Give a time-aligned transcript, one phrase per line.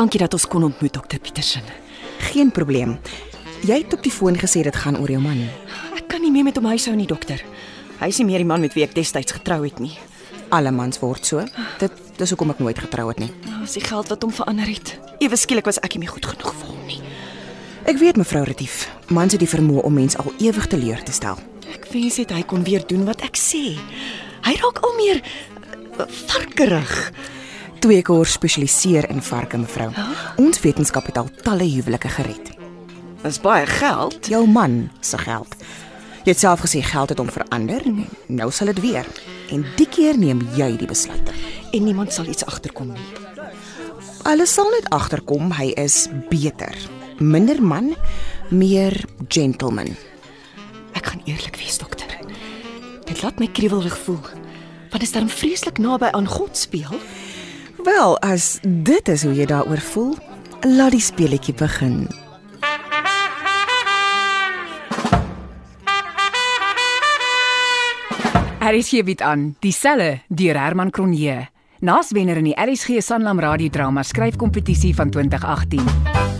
[0.00, 1.66] Dankie dat ons kon ontmoet, dokter Petersen.
[2.30, 2.94] Geen probleem.
[3.68, 5.42] Jy het op die foon gesê dit gaan oor jou man.
[5.92, 7.42] Ek kan nie meer met hom huishou nie, dokter.
[7.98, 9.92] Hy is nie meer die man met wie ek destyds getrou het nie.
[10.56, 11.44] Alle mans word so.
[11.82, 13.28] Dit dis hoekom ek nooit getrou het nie.
[13.44, 14.94] Nou, is die geld wat hom verander het.
[15.20, 17.02] Ewe skielik was ek nie meer goed genoeg vir hom nie.
[17.92, 21.36] Ek weet mevrou Retief, mans het die vermoë om mens al ewig teleur te stel.
[21.74, 23.76] Ek wens net hy kon weer doen wat ek sê.
[24.48, 26.96] Hy raak al meer uh, varkerig.
[27.80, 29.88] Twee koor spesialiseer in varke mevrou.
[30.36, 32.50] Ons wetenskap het al talle huwelike gered.
[33.22, 34.28] Dis baie geld.
[34.28, 35.54] Jou man se geld.
[36.24, 37.84] Jy het self gesê geld het hom verander.
[38.28, 39.08] Nou sal dit weer.
[39.50, 41.32] En die keer neem jy die besluite.
[41.72, 43.08] en niemand sal iets agterkom nie.
[44.22, 46.74] Alles sal net agterkom hy is beter.
[47.18, 47.94] Minder man,
[48.50, 48.96] meer
[49.28, 49.94] gentleman.
[50.98, 52.10] Ek gaan eerlik wees, dokter.
[53.06, 54.22] Dit laat my kriewelrig voel.
[54.90, 56.98] Want is dan vreeslik naby aan God speel?
[57.84, 60.10] Wel, as dit is hoe jy daaroor voel,
[60.68, 62.02] laat die speletjie begin.
[68.60, 71.48] RSG bied aan Dieselle deur Herman Cronje.
[71.80, 76.39] Naas wenner in die RSG Sanlam radiodrama skryfkompetisie van 2018.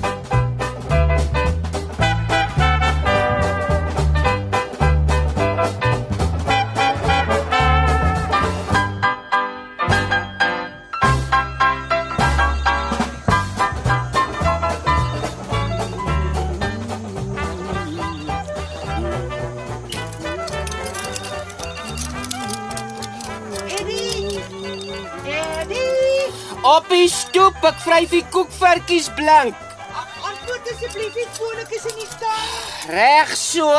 [26.61, 29.57] Op die stoep, ek vryf die koekvertjies blank.
[29.97, 31.25] Ag, antwoord asseblief nie
[31.63, 32.51] ek is in die stal.
[32.93, 33.71] Reg so.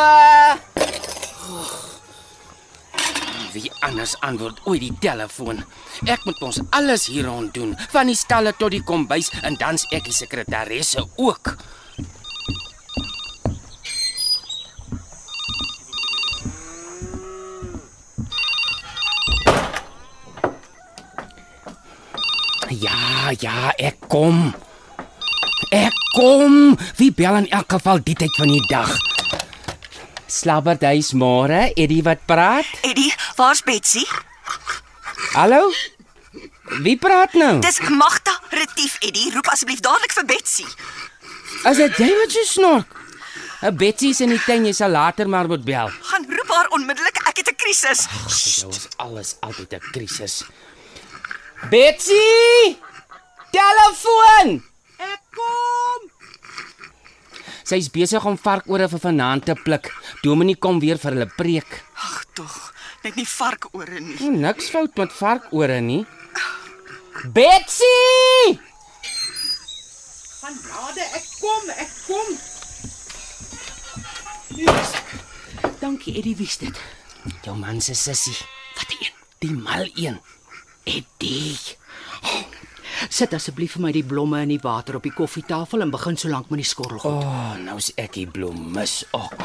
[3.54, 5.62] Wie anders antwoord ooit die telefoon?
[6.10, 9.86] Ek moet ons alles hier rond doen, van die stalle tot die kombuis en dan's
[9.94, 11.54] ek die sekretaresse ook.
[23.40, 24.52] Ja, ek kom.
[25.72, 26.76] Ek kom.
[27.00, 28.92] Wie bel in elk geval die tyd van die dag?
[30.32, 32.68] Slabberduis môre, Eddie wat praat?
[32.88, 34.04] Eddie, waar's Betsy?
[35.36, 35.70] Hallo?
[36.84, 37.60] Wie praat nou?
[37.64, 39.32] Dis Magda Retief, Eddie.
[39.36, 40.68] Roep asseblief dadelik vir Betsy.
[41.68, 42.98] Is dit jy wat so snork?
[43.62, 45.92] 'n Betsy is in die tuin, jy sal later maar moet bel.
[46.10, 47.20] Gaan roep haar onmiddellik.
[47.30, 48.08] Ek het 'n krisis.
[48.68, 50.44] Dit is alles altyd 'n krisis.
[51.70, 52.76] Betsy!
[53.52, 54.62] Telefoon!
[55.02, 56.08] Ek kom.
[57.68, 59.90] Sy's besig om varkore vir vanaand te pluk.
[60.26, 61.78] Dominee kom weer vir hulle preek.
[61.96, 62.56] Ag tog,
[63.06, 64.18] net nie varkore nie.
[64.22, 66.02] Oh, niks fout met varkore nie.
[67.36, 68.58] Betsy!
[70.42, 72.32] Genade, ek kom, ek kom.
[75.82, 76.78] Dankie, Eddie, wie's dit?
[77.46, 78.36] Jou man se sussie,
[78.78, 79.14] Wat 'n een.
[79.40, 80.20] die mal een.
[80.86, 81.58] Eddie.
[83.10, 86.50] Sit asseblief vir my die blomme in die water op die koffietafel en begin solank
[86.50, 87.12] met die skorrelgoed.
[87.12, 89.36] O, oh, nou's ek die bloem mis ook.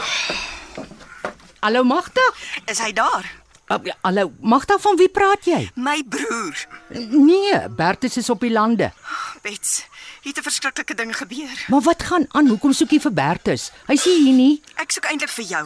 [1.65, 2.23] Hallo Magda?
[2.71, 3.27] Is hy daar?
[3.67, 5.65] Ja, Hallo Magda, van wie praat jy?
[5.75, 6.61] My broer.
[6.95, 8.93] Nee, Bertus is op die lande.
[9.43, 9.85] Bets,
[10.23, 11.65] hier het 'n verskriklike ding gebeur.
[11.69, 12.47] Maar wat gaan aan?
[12.49, 13.71] Hoekom soek jy vir Bertus?
[13.87, 14.63] Hy's nie hier nie.
[14.77, 15.65] Ek soek eintlik vir jou.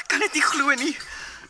[0.00, 0.96] Ek kan dit nie glo nie.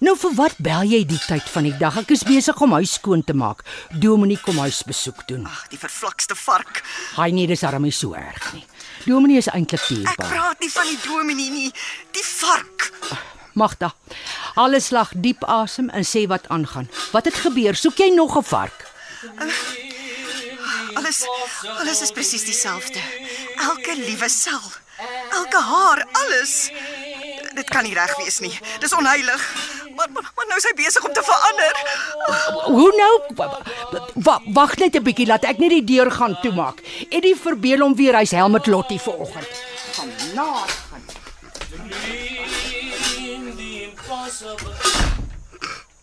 [0.00, 1.99] Nou vir wat bel jy die tyd van die dag?
[2.00, 3.61] Ek is besig om huis skoon te maak.
[4.00, 5.44] Dominee kom huis besoek doen.
[5.47, 6.81] Ag, die vervlakste vark.
[7.19, 8.65] Hy nee, dis arm nie so erg nie.
[9.05, 10.31] Dominee is eintlik Ek dierbaar.
[10.33, 11.72] praat nie van die dominee nie,
[12.16, 12.88] die vark.
[13.61, 13.91] Magda,
[14.56, 16.88] alles slag diep asem en sê wat aangaan.
[17.12, 17.77] Wat het gebeur?
[17.77, 18.87] Soek jy nog 'n vark?
[20.94, 21.25] Alles
[21.78, 23.00] alles is presies dieselfde.
[23.56, 24.61] Elke liewe sel,
[25.32, 26.71] elke haar, alles.
[27.55, 28.59] Dit kan nie reg wees nie.
[28.81, 29.43] Dis onheilig.
[30.00, 31.72] Maar maar, maar nou is hy besig om te verander.
[32.65, 33.15] Hoe nou?
[34.14, 36.81] Wa- Wag net 'n bietjie, laat ek net die deur gaan toemaak.
[37.11, 39.49] Eddie verbeel hom weer hy's Helmut Lottie vanoggend.
[39.93, 40.73] Genade.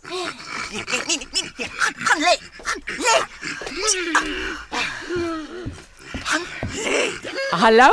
[0.09, 0.29] Nee,
[0.71, 1.69] nee, nee, nee, nee.
[1.77, 2.35] Gaan, gaan lê.
[2.63, 3.15] Gaan lê.
[6.23, 6.43] Gaan
[6.73, 7.49] lê.
[7.51, 7.89] Hallo?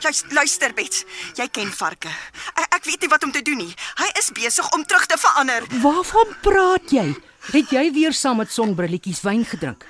[0.00, 1.04] Luister, luister Bets.
[1.36, 2.08] Jy ken varke.
[2.54, 3.72] Ek, ek weet nie wat om te doen nie.
[4.00, 5.66] Hy is besig om terug te verander.
[5.82, 7.10] Waarvan praat jy?
[7.50, 9.84] Het jy weer saam met sonbrilletjies wyn gedrink?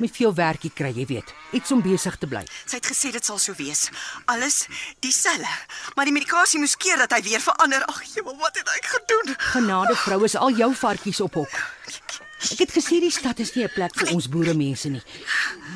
[0.00, 2.40] Met veel werkie kry jy weet, iets om besig te bly.
[2.64, 3.88] Sy het gesê dit sal so wees.
[4.32, 4.62] Alles
[5.04, 5.50] dieselfde.
[5.98, 7.84] Maar die medikasie moes keer dat hy weer verander.
[7.90, 9.34] Ag, jemel, wat het ek gedoen?
[9.50, 11.60] Genade vrou is al jou varkies op hok.
[12.40, 15.02] Ek het gesê die stad is nie 'n plek vir ons boere mense nie.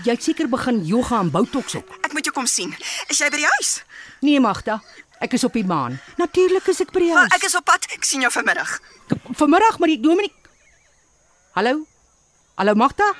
[0.05, 1.89] Jy het seker begin yoga en botox op.
[2.03, 2.75] Ek moet jou kom sien.
[3.09, 3.83] Is jy by die huis?
[4.21, 4.83] Nee, Magda.
[5.21, 6.01] Ek is op die maan.
[6.17, 7.33] Natuurlik is ek by die Maar huis.
[7.35, 7.87] ek is op pad.
[7.93, 8.81] Ek sien jou vanmiddag.
[9.35, 10.33] vanmiddag met die Dominik.
[11.53, 11.87] Hallo?
[12.57, 13.13] Hallo Magda?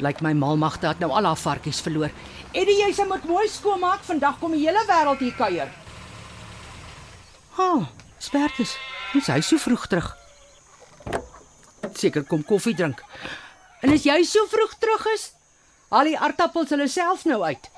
[0.00, 2.10] Lyk my mal Magda het nou al haar varkies verloor.
[2.52, 4.00] Eddie, jy se moet mooi skoonmaak.
[4.04, 5.68] Vandag kom die hele wêreld hier kuier.
[7.56, 7.86] Ha, oh,
[8.18, 8.76] Spertus.
[9.12, 10.16] Dis hy so vroeg terug.
[11.98, 13.02] Seker kom koffie drink.
[13.82, 15.32] En as jy so vroeg terug is,
[15.90, 17.70] haal die aartappels hulle self nou uit.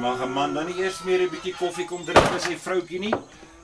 [0.00, 2.98] Mag 'n man dan nie eers meer 'n bietjie koffie kom drink by sy vroutjie
[3.00, 3.14] nie?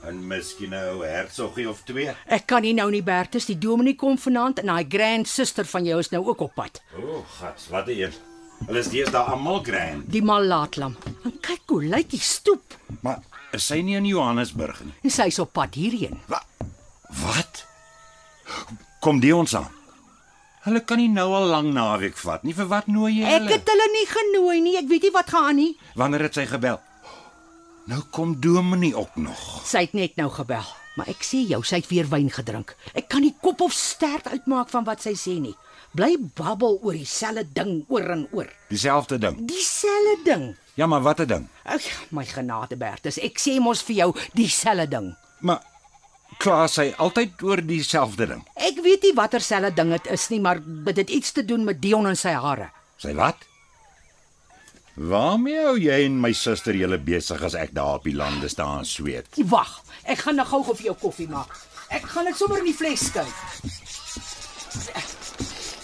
[0.05, 2.13] En miskien 'n ou hertsoggie of twee.
[2.25, 5.85] Ek kan nie nou nie Bertus, die dominee kom vanaand en daai grand suster van
[5.85, 6.81] jou is nou ook op pad.
[6.97, 8.13] O, oh, gats, wat 'n een.
[8.65, 10.11] Hulle is deesdae almal grand.
[10.11, 10.95] Die mal laatlam.
[11.23, 12.77] En kyk hoe lyk die stoep.
[13.01, 13.19] Maar
[13.51, 14.93] is sy nie in Johannesburg nie?
[15.03, 16.19] En sy's op pad hierheen.
[16.27, 16.45] Wat?
[17.09, 17.65] Wat?
[18.99, 19.69] Kom die ons aan.
[20.61, 22.53] Hulle kan nie nou al lank naweek vat nie.
[22.53, 23.51] Vir wat nooi jy Ek hulle?
[23.55, 24.77] het hulle nie genooi nie.
[24.77, 25.77] Ek weet nie wat gaan aan nie.
[25.95, 26.79] Wanneer het sy gebel?
[27.89, 29.65] Nou kom Dominee ook nog.
[29.65, 30.63] Sy het net nou gebel.
[30.95, 32.75] Maar ek sê jou, sy het weer wyn gedrink.
[32.93, 35.55] Ek kan nie kop of stert uitmaak van wat sy sê nie.
[35.95, 38.47] Bly babbel oor dieselfde ding oor en oor.
[38.69, 39.39] Dieselfde ding.
[39.47, 40.45] Dieselfde ding.
[40.75, 41.47] Ja, maar wat 'n ding.
[41.65, 41.81] Ag,
[42.11, 45.15] my genade Bertus, ek sê mos vir jou dieselfde ding.
[45.39, 45.61] Maar
[46.41, 48.41] kla sy altyd oor dieselfde ding.
[48.57, 51.63] Ek weet nie watter selfde ding dit is nie, maar dit het iets te doen
[51.67, 52.71] met Dion en sy hare.
[53.01, 53.47] Sy wat?
[55.01, 58.85] Waarmee hou jy en my suster julle besig as ek daar op die lande staan
[58.85, 59.29] sweet?
[59.53, 61.53] Wag, ek gaan nou gou-gou vir jou koffie maak.
[61.91, 63.31] Ek gaan dit sommer in die fles skyn.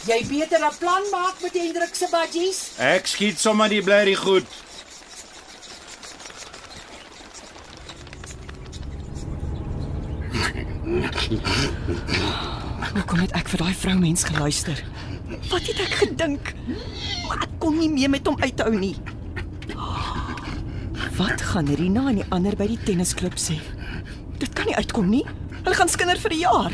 [0.08, 2.60] Jy beter 'n plan maak met Hendrik se budgies.
[2.80, 4.48] Ek skiet sommer die blerrie goed.
[12.96, 14.80] Hoekom het ek vir daai vroumens geluister?
[15.50, 16.54] Wat het ek gedink?
[17.28, 18.96] Maar ek kon nie meer met hom uithou nie.
[21.18, 23.58] Wat gaan Rina en die ander by die tennisklub sê?
[24.40, 25.26] Dit kan nie uitkom nie.
[25.58, 26.72] Hulle gaan skinder vir 'n jaar.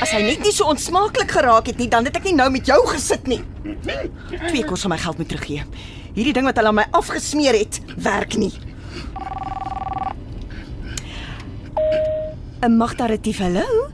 [0.00, 2.66] As hy net nie so onsmaaklik geraak het nie, dan het ek nie nou met
[2.66, 3.44] jou gesit nie.
[4.48, 5.64] Twee kos van my geld moet teruggee.
[6.14, 8.52] Hierdie ding wat hulle aan my afgesmeer het, werk nie.
[12.60, 13.88] 'n Magda Retief, hallo.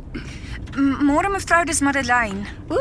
[0.77, 2.43] Môre mevrou, dis Madeleine.
[2.69, 2.81] O,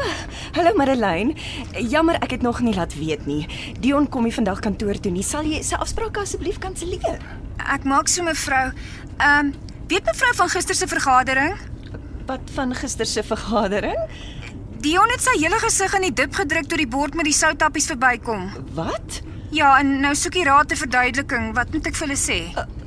[0.58, 1.36] hallo Madeleine.
[1.78, 3.46] Jammer ek het nog nie laat weet nie.
[3.80, 5.24] Dion kom nie vandag kantoor toe nie.
[5.24, 7.22] Sal jy sy afspraak asseblief kanselleer?
[7.62, 8.74] Ek maak so mevrou.
[9.20, 9.54] Ehm, um,
[9.88, 11.54] weet mevrou van gister se vergadering?
[12.26, 14.10] Wat van gister se vergadering?
[14.82, 17.86] Dion het sy hele gesig in die dip gedruk toe die bord met die soutappies
[17.94, 18.50] verbykom.
[18.74, 19.22] Wat?
[19.56, 21.54] Ja, en nou soek die raad 'n verduideliking.
[21.56, 22.40] Wat moet ek vir hulle sê?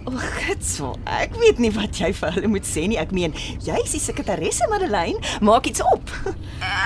[0.04, 0.98] O, gitsel.
[1.04, 2.98] Ek weet nie wat jy vir hulle moet sê nie.
[2.98, 3.32] Ek meen,
[3.64, 5.18] jy is die sekretaresse Madeleine.
[5.40, 6.10] Maak iets op.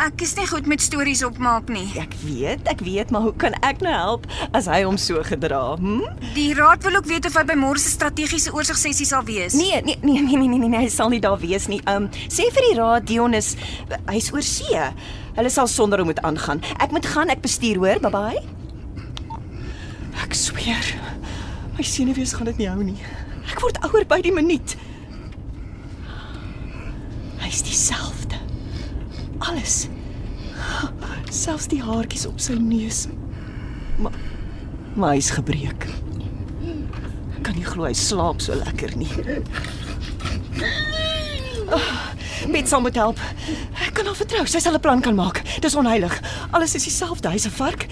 [0.06, 1.88] Ek is nie goed met stories opmaak nie.
[1.98, 5.76] Ek weet, ek weet, maar hoe kan ek nou help as hy hom so gedra?
[5.76, 6.06] Hm?
[6.34, 9.54] Die raad wil ook weet of hy by môre se strategiese oorsigsessie sal wees.
[9.54, 11.80] Nee, nee, nee, nee, nee, nee, nee, hy sal nie daar wees nie.
[11.86, 13.56] Um sê vir die raad Dion is
[14.06, 14.78] hy's oor see.
[15.34, 16.62] Hulle sal sonder hom moet aangaan.
[16.78, 17.98] Ek moet gaan, ek bestuur hoor.
[17.98, 18.61] Bye bye.
[20.20, 20.84] Ek sweer.
[21.76, 22.98] My senuwees gaan dit nie hou nie.
[23.50, 24.76] Ek word ouer by die minuut.
[27.42, 28.36] Hy's dieselfde.
[29.40, 29.88] Alles.
[31.32, 33.06] Selfs die haartjies op sy neus.
[33.98, 34.12] Maar
[34.94, 35.86] maar hy's gebreek.
[35.88, 39.08] Ek kan nie glo hy slaap so lekker nie.
[42.52, 43.20] Met sal moet help.
[43.80, 44.44] Ek kan haar vertrou.
[44.46, 45.40] Sy sal 'n plan kan maak.
[45.60, 46.20] Dis onheilig.
[46.50, 47.30] Alles is dieselfde.
[47.30, 47.86] Hy's 'n vark.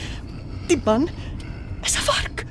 [0.68, 1.08] Die man
[1.84, 2.44] is 'n vark.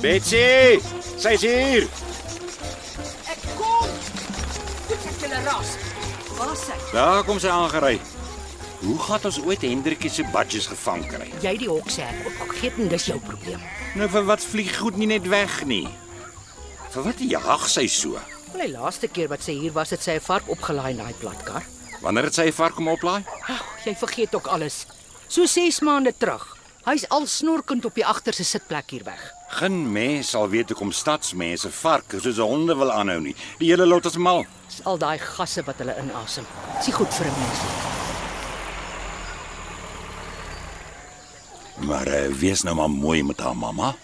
[0.00, 0.80] Betsy,
[1.18, 1.82] sy's hier.
[3.28, 3.88] Ek kom.
[4.88, 5.74] Dit is julle ras.
[6.38, 6.78] Waar is hy?
[6.92, 7.97] Daar kom sy aangery.
[8.88, 11.26] Hoe gaan ons ooit Hendrikie se badges gevang kry?
[11.44, 12.06] Jy die hok sê.
[12.08, 13.60] Ek vergeet en dis jou probleem.
[14.00, 15.84] Nou vir wat vlieg goed nie net weg nie?
[16.94, 18.16] Vir wat jag sy so?
[18.54, 21.12] Wel, die laaste keer wat sy hier was, het sy 'n vark opgelaai in daai
[21.20, 21.66] platkar.
[22.00, 23.24] Wanneer het sy 'n vark kom oplaai?
[23.48, 24.86] Ag, jy vergeet ook alles.
[25.28, 26.56] So 6 maande terug.
[26.86, 29.20] Hy's al snorkend op die agterste sitplek hier weg.
[29.48, 33.36] Geen mens sal weet hoekom stadsmense varke soos honde wil aanhou nie.
[33.58, 34.46] Die hele lot is mal.
[34.66, 36.46] Dis al daai gasse wat hulle inasem.
[36.78, 38.07] Dis nie goed vir 'n mens nie.
[41.80, 43.94] Maar uh, wees nou maar mooi met haar mamma.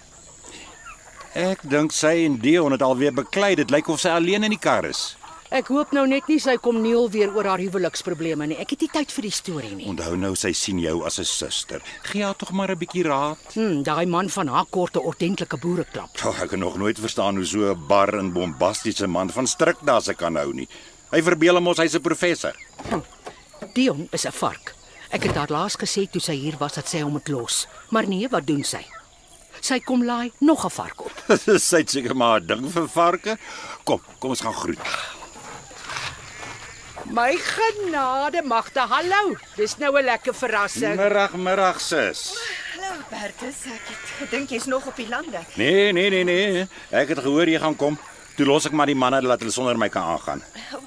[1.35, 3.55] Ek dink sy en Dion het alweer beklei.
[3.59, 5.17] Dit lyk of sy alleen in die kar is.
[5.55, 8.57] Ek hoop nou net nie sy kom neel weer oor haar huweliksprobleme nie.
[8.59, 9.87] Ek het nie tyd vir die storie nie.
[9.91, 11.83] Onthou nou sy sien jou as 'n suster.
[12.03, 13.39] Gee haar tog maar 'n bietjie raad.
[13.55, 16.11] Hm, daai man van haar kort 'n ordentlike boereklap.
[16.25, 19.77] Oh, ek kan nog nooit verstaan hoe so 'n bar en bombastiese man van stryk
[19.85, 20.69] daar se kan hou nie.
[21.11, 22.55] Hy verbeel hom ons hy's 'n professor.
[23.75, 24.75] Dion is 'n vark.
[25.15, 27.65] Ek het haar laas gesê toe sy hier was dat sy hom moet los.
[27.95, 28.81] Maar nee, wat doen sy?
[29.63, 31.13] Sy kom laai nog 'n vark op.
[31.71, 33.37] sy het seker maar 'n ding vir varke.
[33.85, 34.83] Kom, kom ons gaan groet.
[37.07, 39.37] My genade, Magda, hallo.
[39.55, 40.97] Dis nou 'n lekker verrassing.
[40.97, 42.35] Middag, middag sus.
[42.75, 45.47] Hallo Bertus, ek het gedink jy's nog op die lande.
[45.55, 46.67] Nee, nee, nee, nee.
[46.91, 47.99] Ek het gehoor jy gaan kom.
[48.35, 50.43] Toe los ek maar die manne laat hulle sonder my kan aangaan.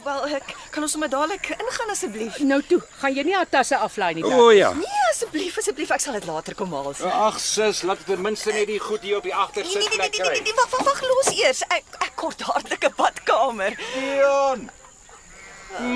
[0.07, 2.37] Wel, ek kan ons sommer dadelik ingaan asseblief.
[2.47, 4.23] Nou toe, gaan jy nie haar tasse aflaai nie.
[4.23, 4.69] O ja.
[4.77, 6.93] Nee, asseblief, asseblief, ek sal dit later kom haal.
[6.93, 10.15] Nee, Ag sus, laat ten minste net die goed hier op die nee, nee, agtersitlek
[10.15, 11.63] nee, nee, nee, wag, wag, wag, los eers.
[11.67, 13.75] Ek ek kort dadelik 'n badkamer.
[13.97, 14.69] Dion.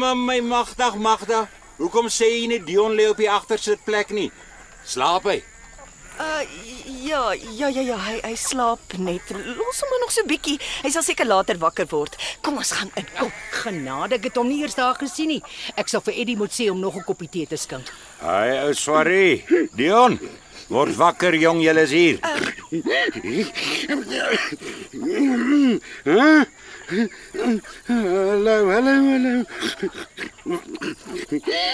[0.02, 1.46] Maar my magdag magda,
[1.80, 4.28] hoekom sê jy nie Dion lê op die agtersitplek nie?
[4.84, 5.40] Slaap hy?
[6.20, 6.44] Uh
[7.12, 9.32] ja, ja, ja, ja, hy hy slaap net.
[9.36, 10.58] Los hom maar nog so bietjie.
[10.86, 12.16] Hy sal seker later wakker word.
[12.46, 13.08] Kom ons gaan in.
[13.18, 13.32] Kom.
[13.62, 15.42] Genade, ek het hom nie eers daar gesien nie.
[15.80, 17.92] Ek sal vir Eddie moet sê om nog 'n koppie tee te skink.
[18.22, 19.44] Hy ou swarie.
[19.76, 20.20] Dion,
[20.70, 22.18] word wakker jong, jy is hier.
[26.92, 29.44] Hallo, hallo, hallo.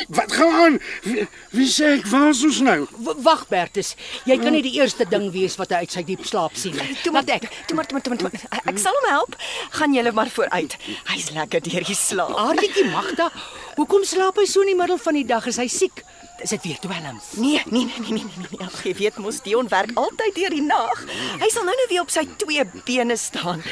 [0.10, 0.80] Wat gaan aan?
[1.04, 2.84] Wie, wie sê ek was ons nou?
[3.26, 3.96] Wag Bertus,
[4.30, 6.94] jy kan nie die eerste ding wees wat hy uit sy diep slaap sien nie.
[7.02, 7.50] Toe maar ek.
[7.66, 8.62] Toe maar, toe maar, toe maar, toe maar.
[8.70, 9.40] Ek sal hom help.
[9.80, 10.78] Gaan julle maar vooruit.
[11.10, 12.38] Hy's lekker deur die slaap.
[12.38, 13.32] Aartjie Magda,
[13.80, 15.50] hoekom slaap hy so in die middel van die dag?
[15.50, 16.06] Is hy siek?
[16.42, 17.24] Is dit weer dwelms?
[17.32, 18.68] Nee, nee, nee, nee, nee, nee, nee.
[18.68, 21.00] Ag, jy weet mos Dion werk altyd deur die nag.
[21.42, 23.64] Hy sal nou nou weer op sy twee bene staan.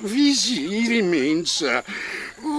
[0.00, 1.82] Wie is hierdie mense?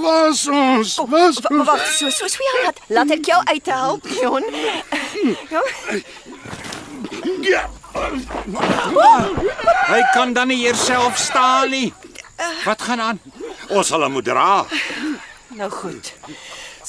[0.04, 0.96] Was ons?
[1.10, 4.46] Was Wa- Wag, so so so ja, laat laat ek jou uithelp, Dion.
[5.50, 5.64] Ja.
[7.50, 7.64] Ja.
[9.90, 10.86] Hy kan dan nie eers
[11.18, 11.90] staan nie.
[12.66, 13.20] Wat gaan aan?
[13.70, 14.66] Ons sal hom dra.
[15.58, 16.14] Nou goed.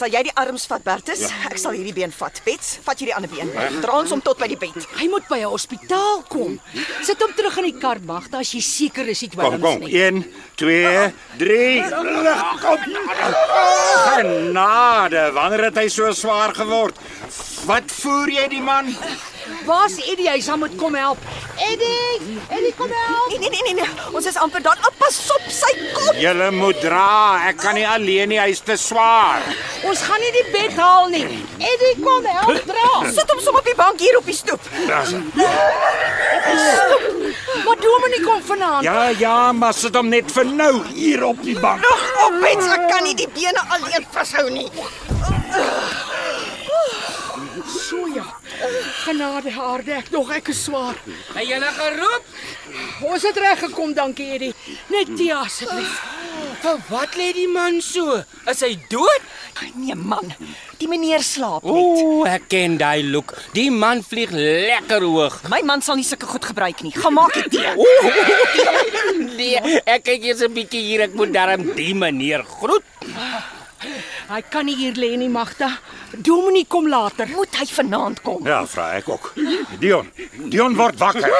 [0.00, 1.26] Sal jy die arms vat, Bertus?
[1.50, 2.38] Ek sal hierdie been vat.
[2.46, 3.50] Bets, vat jy die ander been.
[3.82, 4.78] Dra ons hom tot by die bed.
[4.96, 6.56] Hy moet by 'n hospitaal kom.
[7.04, 9.80] Sit hom terug in die kar, Magda, as jy seker is dit Kom, dwelms kom.
[9.80, 9.92] nie.
[9.92, 10.24] 1
[10.56, 11.84] 2 3.
[12.64, 12.78] Kom.
[14.16, 16.96] Genade, wanneer het hy so swaar geword?
[17.66, 18.96] Wat voer jy die man?
[19.70, 20.26] Waar's Eddie?
[20.30, 21.18] Hy sal moet kom help.
[21.60, 23.28] Eddie, Eddie kom help.
[23.30, 24.14] Nee, nee, nee, nee, nee.
[24.16, 24.78] Ons is amper daar.
[24.82, 26.16] Ah, pas op sy kop.
[26.18, 27.38] Julle moet dra.
[27.50, 29.44] Ek kan nie alleen nie, hy's te swaar.
[29.86, 31.22] Ons gaan nie die bed haal nie.
[31.70, 32.88] Eddie, kom help dra.
[33.14, 34.70] Sit hom sommer op die bank hier op die stoep.
[37.64, 38.84] Maar Dominie kom vanaand.
[38.84, 41.86] Ja, ja, maar sit hom net vir nou hier op die bank.
[42.26, 44.66] Op Bets, ek kan nie die bene alleen vashou nie.
[49.04, 50.96] Genade aarde, ek nog ek is swaar.
[51.34, 52.24] Het julle geroep?
[53.10, 54.54] Ons het reg gekom, dankie Eddie.
[54.92, 56.00] Net tee asseblief.
[56.60, 58.18] Vir wat lê die man so?
[58.50, 59.28] Is hy dood?
[59.76, 60.28] Nee man,
[60.80, 61.72] die meneer slaap net.
[61.72, 63.34] Ooh, ek ken daai look.
[63.56, 65.40] Die man vlieg lekker hoog.
[65.52, 66.92] My man sal nie sulke goed gebruik nie.
[66.96, 67.74] Gaan maak dit tee.
[69.40, 69.56] Nee,
[69.88, 71.00] ek kyk eers 'n bietjie hier.
[71.06, 72.84] Ek moet darm die meneer groet.
[74.28, 75.70] Hy kan nie hier lê nie, Magda.
[76.16, 77.28] Dominie kom later.
[77.32, 78.46] Moet hy vanaand kom?
[78.46, 79.32] Ja, vra ek ook.
[79.80, 80.10] Dion,
[80.52, 81.30] Dion word wakker.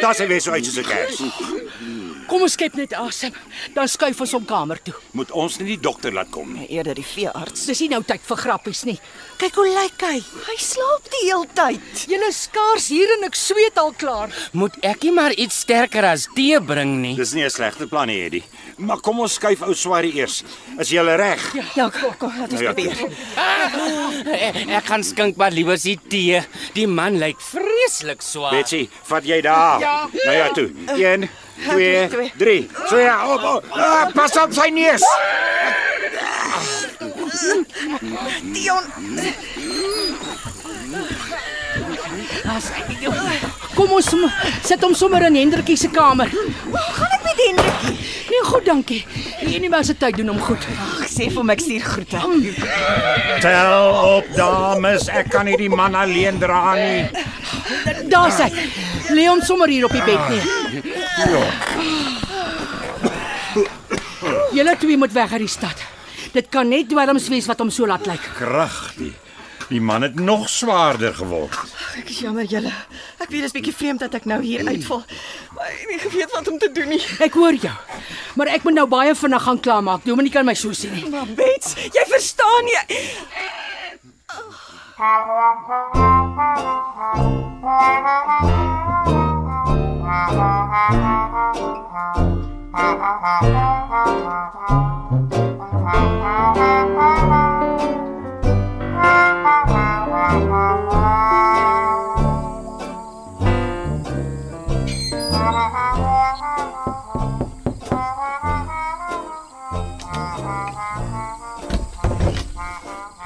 [0.00, 1.22] Daar sê weer so soos 'n kers.
[2.30, 3.34] Kom ons skep net asem.
[3.74, 4.94] Dan skuif ons hom kamer toe.
[5.18, 6.68] Moet ons nie die dokter laat kom nie.
[6.70, 7.64] Eerder die veearts.
[7.66, 8.98] Dis nie nou tyd vir grappies nie.
[9.40, 10.20] Kyk hoe lyk hy.
[10.46, 12.04] Hy slaap die hele tyd.
[12.06, 14.30] Julle skaars hier en ek sweet al klaar.
[14.52, 17.16] Moet ek nie maar iets sterker as tee bring nie?
[17.16, 18.44] Dis nie 'n slegte plan nie, Eddie.
[18.80, 20.40] Maar kom ons skuif ou Swarie eers.
[20.80, 21.42] Is jy reg?
[21.76, 22.96] Ja, kom, kom, laat ons Nou ja, probeer.
[24.30, 26.40] Ek, ek gaan skink maar liewer die tee.
[26.76, 28.56] Die man lyk vreeslik swaar.
[28.56, 29.80] Betsy, vat jy daar.
[29.84, 29.94] Ja.
[30.24, 30.68] Nou ja, toe.
[30.96, 31.28] 1
[31.68, 32.56] twee, 2 3.
[32.88, 33.44] So ja, op.
[33.56, 33.70] op.
[33.76, 35.04] Ah, pas op sy neus.
[38.50, 38.84] Dion,
[43.76, 44.10] Kom ons
[44.66, 46.28] sit hom sommer in Hendrikie se kamer.
[46.30, 47.96] gaan Hendrikie?
[48.30, 49.06] Nee, goed, dankie.
[49.40, 50.66] Die universiteit doen hom goed.
[50.76, 52.20] Ag, sê vir my ek stuur groete.
[53.42, 55.08] Tel op, dames.
[55.08, 57.08] Ek kan nie die man alleen dra nie.
[58.10, 58.50] Daar's hy.
[59.16, 60.44] Lê hom sommer hier op die bed neer.
[64.54, 65.88] Julle twee moet weg uit die stad.
[66.34, 68.30] Dit kan net dwelms wees wat hom so laat lyk.
[68.38, 69.29] Kragtig.
[69.70, 71.54] Die man het nog swaarder geword.
[71.98, 72.72] Ek is jammer julle.
[73.22, 75.04] Ek weet dis bietjie vreemd dat ek nou hier uitval.
[75.06, 77.02] Ek het nie geweet wat om te doen nie.
[77.22, 77.74] Ek hoor jou.
[78.34, 80.02] Maar ek moet nou baie vinnig gaan klaarmaak.
[80.04, 81.06] Dominee kan my so sien nie.
[81.12, 82.78] Maar Bets, jy verstaan nie.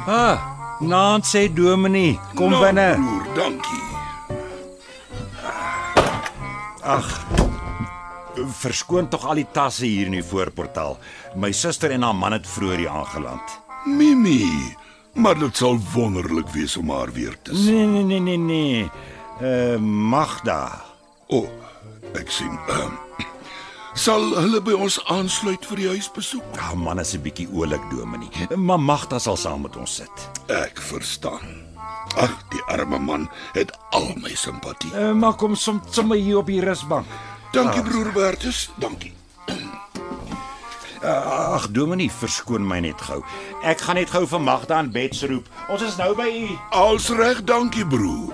[0.06, 0.38] Ah,
[0.80, 2.92] naand sê Dominee, kom Nou, binne.
[3.00, 3.84] Broer, dankie.
[6.84, 7.08] Ag.
[8.60, 10.98] Verskoon tog al die tasse hier in die voorportaal.
[11.40, 13.54] My suster en haar man het vroeër hier aangeland.
[13.86, 14.74] Mimi,
[15.14, 17.92] maar dit sal wonderlik wees om haar weer te sien.
[17.94, 18.90] Nee nee nee nee nee.
[19.40, 20.84] Uh Magda.
[21.28, 21.48] O, oh,
[22.20, 22.58] ek sien.
[22.68, 22.98] Um,
[23.94, 26.44] sal hulle by ons aansluit vir die huisbesoek?
[26.58, 28.56] Ja, man is 'n bietjie oulik Dominee.
[28.56, 30.30] Maar Magda sal saam met ons sit.
[30.48, 31.62] Ek verstaan.
[32.16, 34.90] Ag, die arme man het al my simpatie.
[34.94, 37.06] Uh, maar kom som sommer hier op die rusbank.
[37.52, 39.12] Dankie broer Bertus, dankie.
[41.04, 43.22] Uh, ag Dominee, verskoon my net gou.
[43.62, 45.48] Ek gaan net gou vir Magda in bed roep.
[45.68, 46.58] Ons is nou by u.
[46.70, 48.32] Als reg, dankie broer.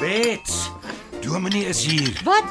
[0.00, 0.70] Bets.
[1.20, 2.20] Dominee is hier.
[2.24, 2.44] Wat?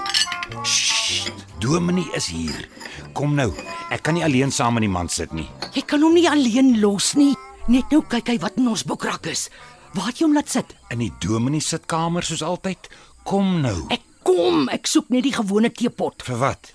[0.63, 2.67] Sst, Dominee is hier.
[3.15, 3.53] Kom nou.
[3.87, 5.45] Ek kan nie alleen saam met die man sit nie.
[5.71, 7.37] Jy kan hom nie alleen los nie.
[7.71, 9.45] Net nou kyk hy wat in ons boekrak is.
[9.95, 10.73] Waar het jy hom laat sit?
[10.91, 12.89] In die Dominee sitkamer soos altyd.
[13.27, 13.77] Kom nou.
[13.95, 16.27] Ek kom, ek soek net die gewone teepot.
[16.27, 16.73] Vir wat?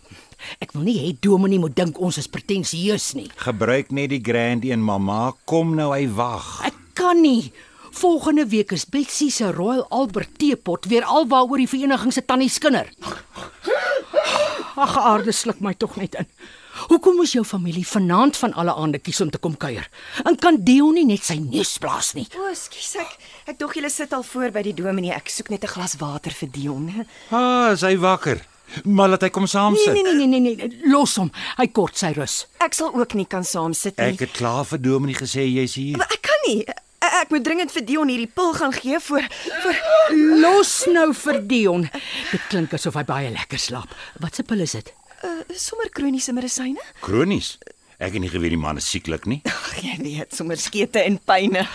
[0.64, 3.29] Ek wil nie hê Dominee moet dink ons is pretensieus nie.
[3.45, 5.35] Gebruik net die grand een, mamma.
[5.45, 6.62] Kom nou, hy wag.
[6.73, 7.52] Ek kan nie.
[7.92, 12.88] Volgende week is Betsy se Royal Albert teepot weer alwaaroor die vereniging se tannie skinder.
[14.75, 16.28] Ag, aarde sluk my tog net in.
[16.88, 19.84] Hoekom moes jou familie vanaand van alle aande kies om te kom kuier?
[20.25, 22.25] En kan Dion nie net sy neus blaas nie?
[22.40, 23.12] O, skus ek.
[23.52, 25.12] Ek dog julle sit al voor by die dominee.
[25.12, 26.88] Ek soek net 'n glas water vir Dion.
[27.30, 28.40] Ah, is hy wakker?
[28.84, 29.93] Maar laat hy kom saam sit.
[29.93, 30.88] Nee nee nee nee nee, nee.
[30.88, 31.30] los hom.
[31.58, 32.47] Hy kort sy rus.
[32.58, 34.14] Ek sal ook nie kan saam sit nie.
[34.14, 35.99] Ek het klaar vir Dominee gesê jy's hier.
[36.00, 36.64] Maar ek kan nie.
[37.20, 39.26] Ek, moet dringend vir Dion hierdie pil gaan gee voor
[39.62, 39.82] voor
[40.40, 41.86] Los nou vir Dion.
[42.32, 43.92] Dit klink asof hy baie lekker slaap.
[44.20, 44.92] Wat se pil is dit?
[45.25, 46.82] uh, sommer kroniese medisyne.
[47.04, 47.56] Kronies.
[48.02, 49.40] Ek het nie geweet die man is sieklik nie.
[49.52, 51.66] Ag, jy weet, sommer skete en pyne.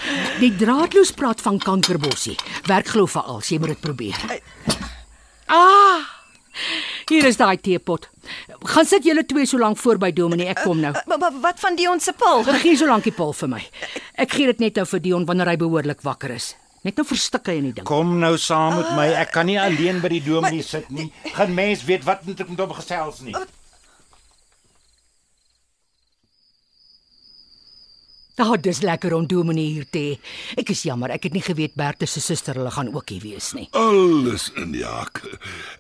[0.42, 2.36] Die draadloos praat van kankerbossie.
[2.68, 4.28] Werk glo vir al, jy moet dit probeer.
[5.48, 6.17] Ah!
[7.08, 8.10] Hier is daai teepot.
[8.74, 10.94] Gaan sit julle twee so lank voor by Dominee, ek kom nou.
[11.08, 12.44] Maar maar wat van Dion se pil?
[12.64, 13.62] Gee so lank die pil vir my.
[14.16, 16.56] Ek gee dit net nou vir Dion wanneer hy behoorlik wakker is.
[16.86, 17.86] Net nou verstik hy in die ding.
[17.88, 19.08] Kom nou saam met my.
[19.24, 21.10] Ek kan nie alleen by die Dominee sit nie.
[21.36, 23.34] Geen mens weet wat moet ek met hom gesels nie.
[28.38, 30.18] Ah, dis lekker om Dominee hier te hê.
[30.62, 33.48] Ek is jammer, ek het nie geweet Bertus se suster hulle gaan ook hier wees
[33.58, 33.66] nie.
[33.74, 35.24] Alles in die hak.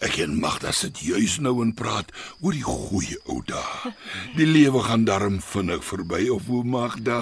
[0.01, 2.09] Ek en Magda sit juis nou en praat
[2.41, 3.91] oor die goeie ou dae.
[4.39, 7.19] Die lewe gaan darm vinnig verby of hoe Magda?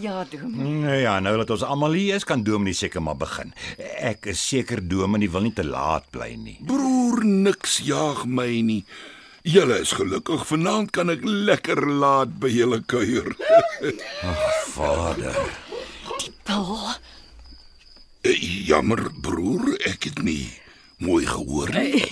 [0.00, 0.80] Ja, Dominee.
[0.86, 3.52] Nou ja, nou dat ons almal hier is, kan Dominee seker maar begin.
[4.00, 6.56] Ek is seker Dominee wil nie te laat bly nie.
[6.64, 8.82] Broer, niks jaag my nie.
[9.48, 10.42] Julle is gelukkig.
[10.50, 13.30] Vanaand kan ek lekker laat by julle kuier.
[14.74, 15.38] Vader.
[16.44, 16.74] Pil.
[18.28, 18.36] Eh,
[18.68, 20.50] Jammer broer, ek het nie
[21.00, 22.02] mooi gehoor nie.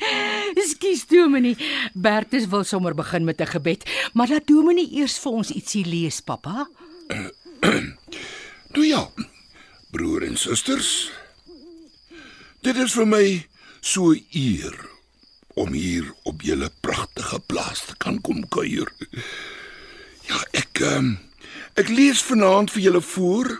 [0.60, 1.54] Ekskuus Dominee,
[1.94, 6.20] Bertus wil sommer begin met 'n gebed, maar laat Dominee eers vir ons ietsie lees,
[6.20, 6.66] pappa.
[8.70, 9.02] Nou ja,
[9.90, 11.10] broer en susters.
[12.62, 13.46] Dit is vir my
[13.80, 14.89] so eer
[15.60, 18.88] om hier op julle pragtige plaas te kan kom kuier.
[20.28, 21.18] Ja, ek um,
[21.80, 23.50] ek lees vanaand vir julle voor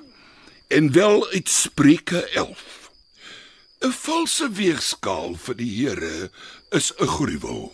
[0.73, 2.65] en wel uit Spreuke 11.
[3.85, 6.31] 'n Valse weegskaal vir die Here
[6.73, 7.73] is 'n gruwel,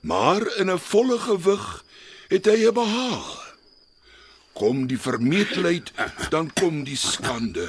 [0.00, 1.84] maar in 'n volle gewig
[2.28, 3.56] het hy 'n behaag.
[4.52, 5.92] Kom die vermetelheid,
[6.30, 7.66] dan kom die skande.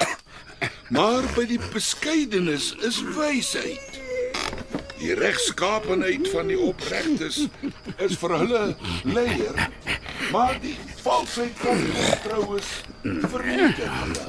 [0.88, 4.05] Maar by die beskeidenis is wysheid.
[4.98, 7.42] Die regskaapenheid van die opregtes
[8.02, 8.62] is vir hulle
[9.04, 9.68] leier.
[10.32, 12.70] Maar die valsheid van die ontroues
[13.34, 14.26] vernietig hulle.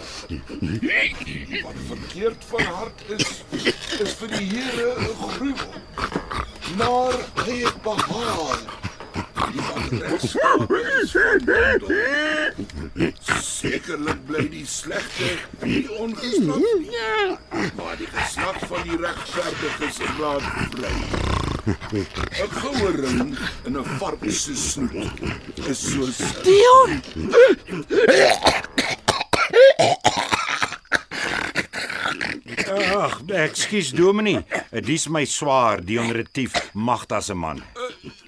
[1.63, 3.43] Wat verkeerd van hart is,
[3.99, 5.81] is vir die Here 'n gruwel.
[6.77, 8.86] Maar hy het behaag
[13.41, 15.29] Sekerlik bly die slegte
[15.63, 16.61] die ongestraf.
[17.77, 20.45] Maar die geslag van die regverdiges is laat
[20.75, 20.93] bly.
[21.67, 25.19] 'n Goue ring in 'n vark se snoet
[25.67, 27.01] is soos Dion.
[32.97, 34.45] Ag, ekskuus Dominee.
[34.83, 37.63] Dis my swaar, Dion Retief, Magda se man.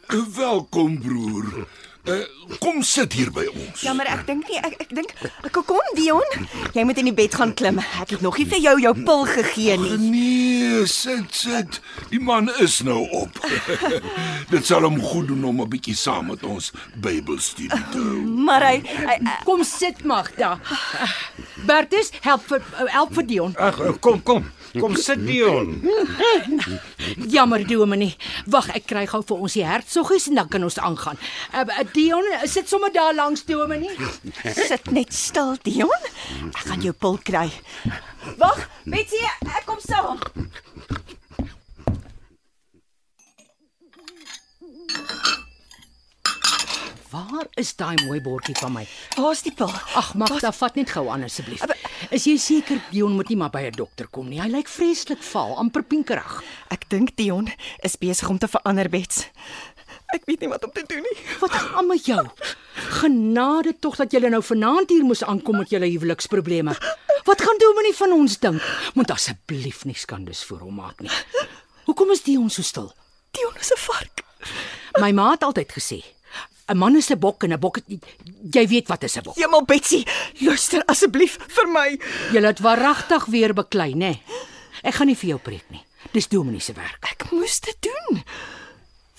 [0.10, 1.68] Welkom broer.
[2.04, 2.16] Uh,
[2.60, 3.82] kom sit hier by ons.
[3.86, 5.12] Ja, maar ek dink nie ek ek dink
[5.46, 6.26] ek kom Dion.
[6.74, 7.78] Jy moet in die bed gaan klim.
[8.02, 10.00] Ek het nog nie vir jou jou pil gegee nie.
[10.02, 11.78] Nee, sit sit.
[12.10, 13.38] Die man is nou op.
[14.54, 18.26] Dit sal hom goed doen om 'n bietjie saam met ons Bybelstudie te hou.
[18.50, 20.58] Maar hy, hy, hy Kom sit Magda.
[21.70, 23.54] Bertus, help vir help vir Dion.
[23.62, 24.50] Ag, kom, kom.
[24.78, 25.82] Kom sit Dion.
[27.34, 28.16] Jammer Dominee.
[28.46, 31.18] Wag, ek kry gou vir ons die hertsoggies en dan kan ons aangaan.
[31.54, 33.96] Uh, Dion, sit sommer daar langs Dominee.
[34.70, 36.10] sit net stil, Dion.
[36.52, 37.48] Ek gaan jou pil kry.
[38.38, 40.22] Wag, Betsy, ek kom saam.
[47.10, 48.84] Waar is daai mooi bordjie van my?
[49.18, 49.72] Waar's die pil?
[49.98, 51.64] Ag, Magda, vat net gou aan asseblief.
[52.14, 54.42] Is jy seker Dion moet nie maar by 'n dokter kom nie?
[54.42, 56.44] Hy lyk vreeslik vaal, amper pinkerig.
[56.70, 57.50] Ek dink Dion
[57.82, 59.26] is besig om te verander, Bets.
[60.14, 61.18] Ek weet nie wat om te doen nie.
[61.40, 62.28] Wat gaan met jou?
[63.02, 66.76] Genade tog dat jy nou vanaand hier moes aankom met julle huweliksprobleme.
[67.26, 68.62] Wat gaan Dominee van ons dink?
[68.94, 71.12] Moet asseblief nie skandes vir hom maak nie.
[71.86, 72.94] Hoekom is Dion so stil?
[73.32, 74.24] Dion is 'n vark.
[75.00, 76.04] My ma het altyd gesê,
[76.70, 77.86] 'n man is 'n bok en 'n bok het
[78.56, 79.36] jy weet wat is 'n bok.
[79.38, 80.04] Jemal Betsy,
[80.40, 82.00] luister asseblief vir my.
[82.32, 84.20] Jy laat waaragtig weer beklei, nê?
[84.84, 85.84] Ek gaan nie vir jou preek nie.
[86.14, 86.98] Dis Dominee se werk.
[87.12, 88.24] Ek moes dit doen.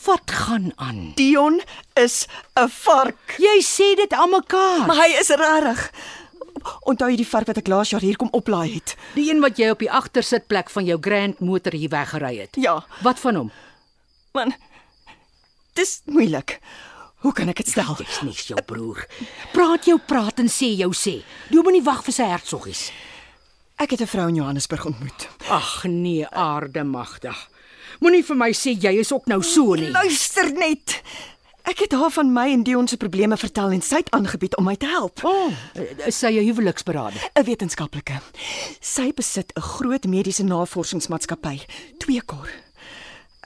[0.07, 1.13] Wat gaan aan?
[1.17, 1.61] Dion
[1.95, 3.37] is 'n vark.
[3.39, 4.87] Jy sê dit aan mekaar.
[4.87, 5.91] Maar hy is rarig.
[6.85, 8.97] Onthou jy die vark wat ek laas jaar hier kom oplaai het?
[9.15, 12.51] Die een wat jy op die agtersitplek van jou Grand motor hier weggery het.
[12.57, 13.51] Ja, Wat van hom?
[14.35, 14.55] man.
[15.75, 16.61] Dis moeilik.
[17.21, 17.97] Hoe kan ek dit stel?
[18.01, 19.05] Jy's nie jou broer.
[19.57, 21.21] Praat jou praat en sê jou sê.
[21.53, 22.91] Dominee wag vir sy hertsoggies.
[23.81, 25.29] Ek het 'n vrou in Johannesburg ontmoet.
[25.49, 27.37] Ag nee, aarde magtig.
[28.01, 29.91] Moenie vir my sê jy is ook nou so nie.
[29.91, 31.03] Luister net.
[31.69, 34.65] Ek het haar van my en Dion se probleme vertel en sy het aangebied om
[34.65, 35.21] my te help.
[35.25, 35.53] O, oh,
[36.07, 37.31] is sy 'n huweliksberader?
[37.37, 38.21] 'n Wetenskaplike.
[38.81, 41.61] Sy besit 'n groot mediese navorsingsmaatskappy,
[41.99, 42.49] Tweekor.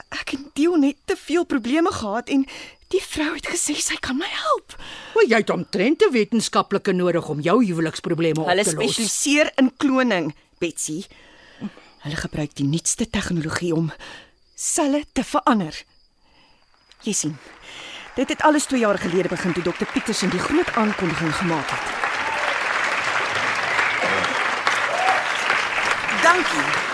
[0.09, 2.45] Ek en Dion het te veel probleme gehad en
[2.87, 4.75] die vrou het gesê sy kan my help.
[5.15, 8.83] O, jy het omtrent 'n wetenskaplike nodig om jou huweliksprobleme op Hulle te los.
[8.83, 11.05] spesialiseer in kloning, Betsy.
[12.05, 13.91] Hulle gebruik die nuutste tegnologie om
[14.55, 15.83] selle te verander.
[17.01, 17.37] Jy sien.
[18.15, 21.83] Dit het alles 2 jaar gelede begin toe Dr Petersen die groot aankondiging gemaak het.
[26.23, 26.84] Dankie.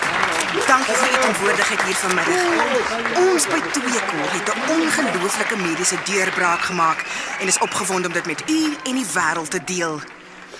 [0.52, 2.40] Dankie vir u teenwoordigheid hier vanmiddag.
[3.22, 7.06] Ons by Tweekor het 'n ongelooflike mediese deurbraak gemaak
[7.40, 10.02] en is opgewonde om dit met u en die wêreld te deel.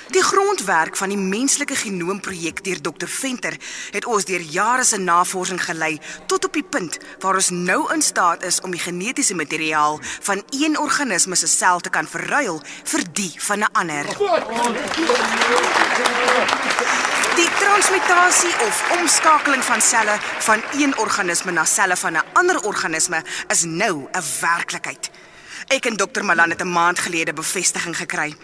[0.08, 3.56] Die grondwerk van die menslike genoomprojek deur Dr Venter
[3.92, 8.02] het ons deur jare se navorsing gelei tot op die punt waar ons nou in
[8.02, 13.04] staat is om die genetiese materiaal van een organisme se sel te kan verruil vir
[13.14, 14.06] die van 'n ander.
[17.36, 23.24] Die transmutasie of omskakeling van selle van een organisme na selle van 'n ander organisme
[23.48, 25.10] is nou 'n werklikheid.
[25.68, 28.36] Ek en dokter Malan het 'n maand gelede bevestiging gekry.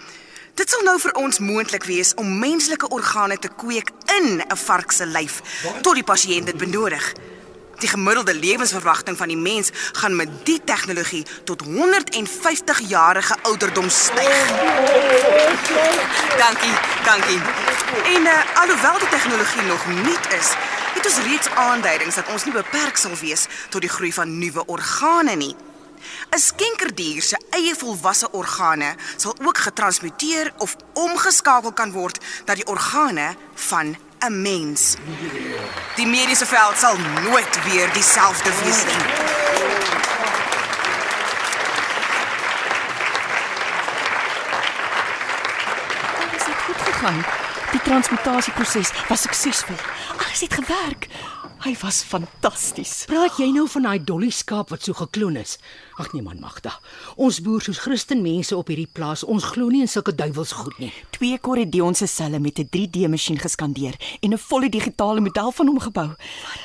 [0.54, 4.91] Dit sal nou vir ons moontlik wees om menslike organe te kweek in 'n vark
[4.91, 5.41] se lyf
[5.82, 7.13] tot die pasiënt dit benodig.
[7.78, 14.48] Die gemiddelde lewensverwagting van die mens gaan met die tegnologie tot 150 jarige ouderdom styg.
[16.38, 17.40] Dankie, dankie.
[18.04, 20.54] En uh, alhoewel die tegnologie nog nuut is,
[20.94, 24.66] het ons reeds aanduidings dat ons nie beperk sal wees tot die groei van nuwe
[24.66, 25.56] organe nie.
[26.30, 32.68] 'n Skenkerdier se eie volwasse organe sal ook getransmuteer of omgeskakel kan word na die
[32.68, 33.36] organe
[33.70, 34.95] van 'n mens.
[35.95, 39.03] Die mediese veld sal nooit weer dieselfde wees nie.
[46.30, 47.25] Alles het goed gegaan.
[47.71, 49.75] Die transmutasieproses was suksesvol.
[50.17, 51.08] Alles het gewerk.
[51.58, 53.08] Hy was fantasties.
[53.10, 55.56] Praat jy nou van daai dolly skaap wat so gekloon is?
[55.98, 56.76] Ag nee man Magda.
[57.17, 59.24] Ons boer soos Christen mense op hierdie plaas.
[59.26, 60.91] Ons glo nie in sulke duiwels goed nie.
[61.17, 65.80] Twee Corridion se selle met 'n 3D-masjien geskandeer en 'n volle digitale model van hom
[65.80, 66.10] gebou.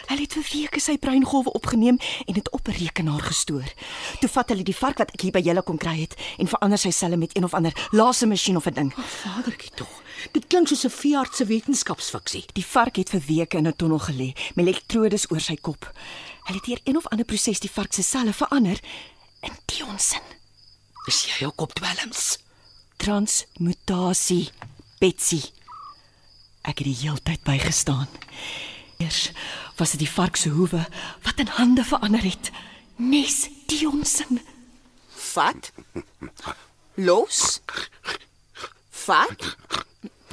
[0.07, 3.73] Hulle het vir weke sy breingolwe opgeneem en dit op 'n rekenaar gestoor.
[4.21, 6.79] Toe vat hulle die vark wat ek hier by julle kon kry het en verander
[6.79, 8.93] sy selle met een of ander laaste masjien of 'n ding.
[8.95, 10.02] Vadertjie tog.
[10.31, 12.45] Dit klink soos 'n veeartse wetenskapsfiksie.
[12.53, 15.93] Die vark het vir weke in 'n tonnel gelê met elektrodes oor sy kop.
[16.45, 18.79] Hulle het deur een of ander proses die vark se selle verander
[19.41, 20.19] in Dion se.
[21.07, 22.39] Is jy ook op dwelms?
[22.97, 24.51] Transmutasie,
[24.99, 25.43] Betsy.
[26.63, 28.09] Ek het die heeltyd bygestaan.
[28.99, 29.31] Eers
[29.77, 30.87] was dit die vark se hoewe
[31.23, 32.51] wat in hande verander het.
[32.97, 34.25] Nes Dion se.
[35.09, 35.73] Vat.
[36.95, 37.61] Los.
[38.91, 39.57] Vat.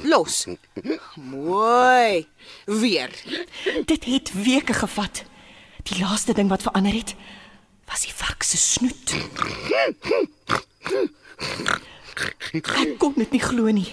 [0.02, 0.46] Los.
[1.14, 2.26] Mooi.
[2.64, 3.10] Weer.
[3.84, 5.24] Dit het weke gevat.
[5.82, 7.14] Die laaste ding wat verander het,
[7.86, 9.14] was die vark se snoet.
[12.52, 13.88] Ek kon dit nie glo nie.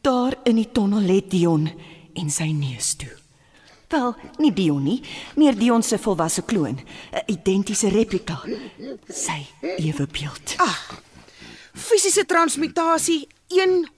[0.00, 1.68] Daar in die tonnel lê Dion
[2.14, 3.12] en sy neus toe.
[3.90, 5.00] Wel, nie Dion nie,
[5.38, 8.42] meer Dion se volwasse kloon, 'n identiese replika.
[9.08, 10.54] Sy ewe beeld.
[10.56, 10.78] Ah.
[11.72, 13.28] Fisiese transmutasie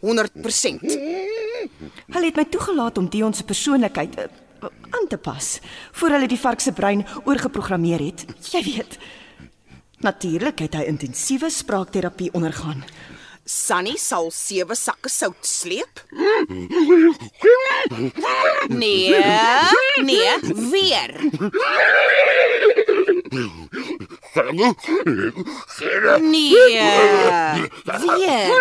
[0.00, 0.84] 100%.
[2.08, 4.24] Hulle het my toegelaat om Dion se persoonlikheid uh,
[4.90, 5.58] aan te pas
[5.92, 8.24] voor hulle die vark se brein oorgeprogrammeer het.
[8.52, 8.98] Jy weet.
[10.04, 12.84] Natuurlik het hy intensiewe spraakterapie ondergaan.
[13.48, 16.00] Sunny sal sewe sakke sout sleep.
[18.68, 19.14] Nee,
[20.04, 21.14] nee, weer.
[26.20, 26.52] Nee,
[28.04, 28.58] weer.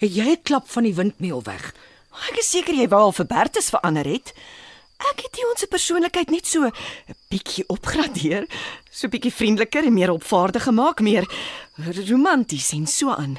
[0.00, 1.74] Het jy 'n klap van die windmeel weg?
[2.30, 4.32] Ek is seker jy wou al vir Bertus verander het.
[5.00, 6.72] Ek het Dion se persoonlikheid net so 'n
[7.28, 8.46] bietjie opgradeer,
[8.90, 11.24] so bietjie vriendeliker en meer opvaardig gemaak, meer
[12.08, 13.38] romanties en so aan.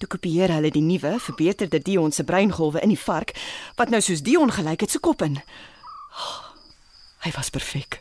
[0.00, 3.34] Toe kopieer hulle die nuwe, verbeterde Dion se breingolwe in die vark
[3.76, 5.42] wat nou soos Dion gelyk het se kop in.
[6.16, 6.44] Oh,
[7.24, 8.00] hy was perfek.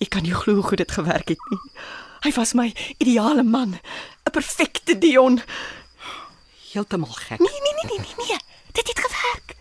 [0.00, 1.60] Ek kan nie glo hoe goed dit gewerk het nie.
[2.24, 3.78] Hy was my ideale man,
[4.24, 5.42] 'n perfekte Dion.
[6.72, 7.40] Heeltemal gek.
[7.40, 8.38] Nee, nee, nee, nee, nee, nee.
[8.72, 9.56] Dit het gewerk.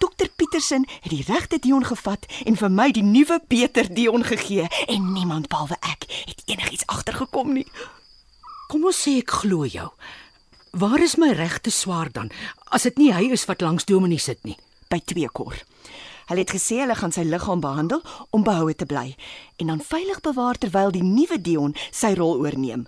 [0.00, 4.64] Dokter Petersen het die regte Dion gevat en vir my die nuwe beter Dion gegee
[4.86, 7.66] en niemand behalwe ek het enigiets agtergekom nie.
[8.72, 9.90] Kom ons sê ek glo jou.
[10.72, 12.30] Waar is my regte swaard dan?
[12.72, 14.56] As dit nie hy is wat langs Dominie sit nie.
[14.88, 15.58] By twee kor.
[16.30, 18.00] Hulle het gesê hulle gaan sy liggaam behandel
[18.32, 19.10] om behoue te bly
[19.60, 22.86] en dan veilig bewaar terwyl die nuwe Dion sy rol oorneem.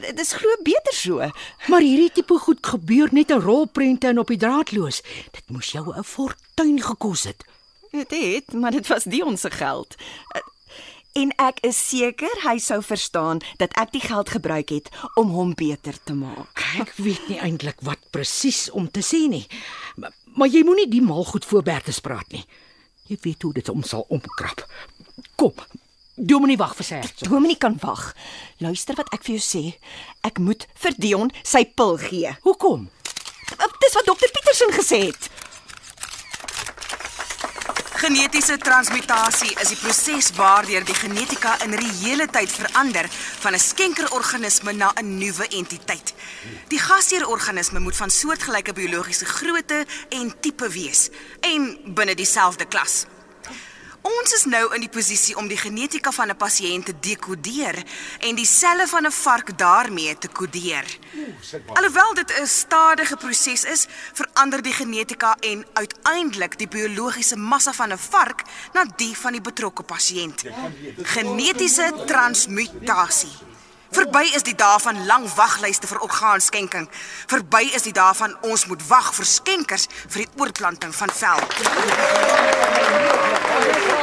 [0.00, 1.30] Dit is glo beter so.
[1.70, 5.02] Maar hierdie tipe goed gebeur net in rolprente en op die draadloos.
[5.30, 7.44] Dit moes jou 'n fortuin gekos het.
[7.90, 9.96] Dit het, maar dit was Dion se geld.
[11.12, 14.88] En ek is seker hy sou verstaan dat ek die geld gebruik het
[15.20, 16.62] om hom beter te maak.
[16.80, 19.44] Ek weet nie eintlik wat presies om te sê nie.
[20.00, 22.44] Maar, maar jy moenie die mal goed voor Bertus praat nie.
[23.10, 24.64] Jy weet hoe dit hom sal omkrap.
[25.36, 25.52] Kom.
[26.14, 27.28] Dominie wag vir sy hertog.
[27.28, 28.12] Dominie kan wag.
[28.60, 29.62] Luister wat ek vir jou sê.
[30.20, 32.34] Ek moet vir Dion sy pil gee.
[32.44, 32.90] Hoekom?
[33.82, 35.30] Dis wat dokter Petersen gesê het.
[38.02, 43.06] Genetiese transmutasie is die proses waardeur die genetika in reële tyd verander
[43.44, 46.14] van 'n skenkerorganisme na 'n nuwe entiteit.
[46.68, 53.06] Die gasheerorganisme moet van soortgelyke biologiese grootte en tipe wees en binne dieselfde klas.
[54.02, 57.76] Ons is nou in die posisie om die genetika van 'n pasiënt te dekodeer
[58.18, 60.86] en die selle van 'n vark daarmee te kodeer.
[61.74, 67.92] Alhoewel dit 'n stadige proses is, verander die genetika en uiteindelik die biologiese massa van
[67.92, 70.42] 'n vark na die van die betrokke pasiënt.
[71.02, 73.51] Genetiese transmutasie.
[73.92, 76.86] Verby is die dae van lang waglyste vir orgaanskenking.
[77.28, 81.42] Verby is die dae van ons moet wag vir skenkers vir die oorplanting van vel.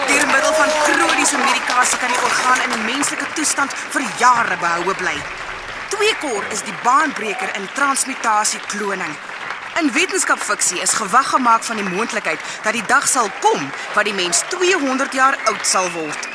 [0.09, 4.95] Deur middel van kroniese medikasie kan die orgaan in 'n menslike toestand vir jare behoue
[5.01, 5.17] bly.
[5.89, 9.15] Tweekor is die baanbreker in transmutasie kloning.
[9.79, 14.13] In wetenskapfiksie is gewag gemaak van die moontlikheid dat die dag sal kom wat die
[14.13, 16.29] mens 200 jaar oud sal word.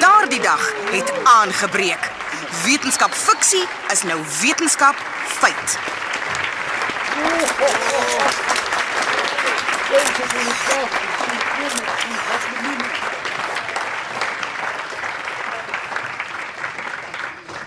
[0.00, 2.23] Daardie dag het aangebreek.
[2.64, 4.96] Wetenskapfiksie is nou wetenskap
[5.40, 5.78] feit.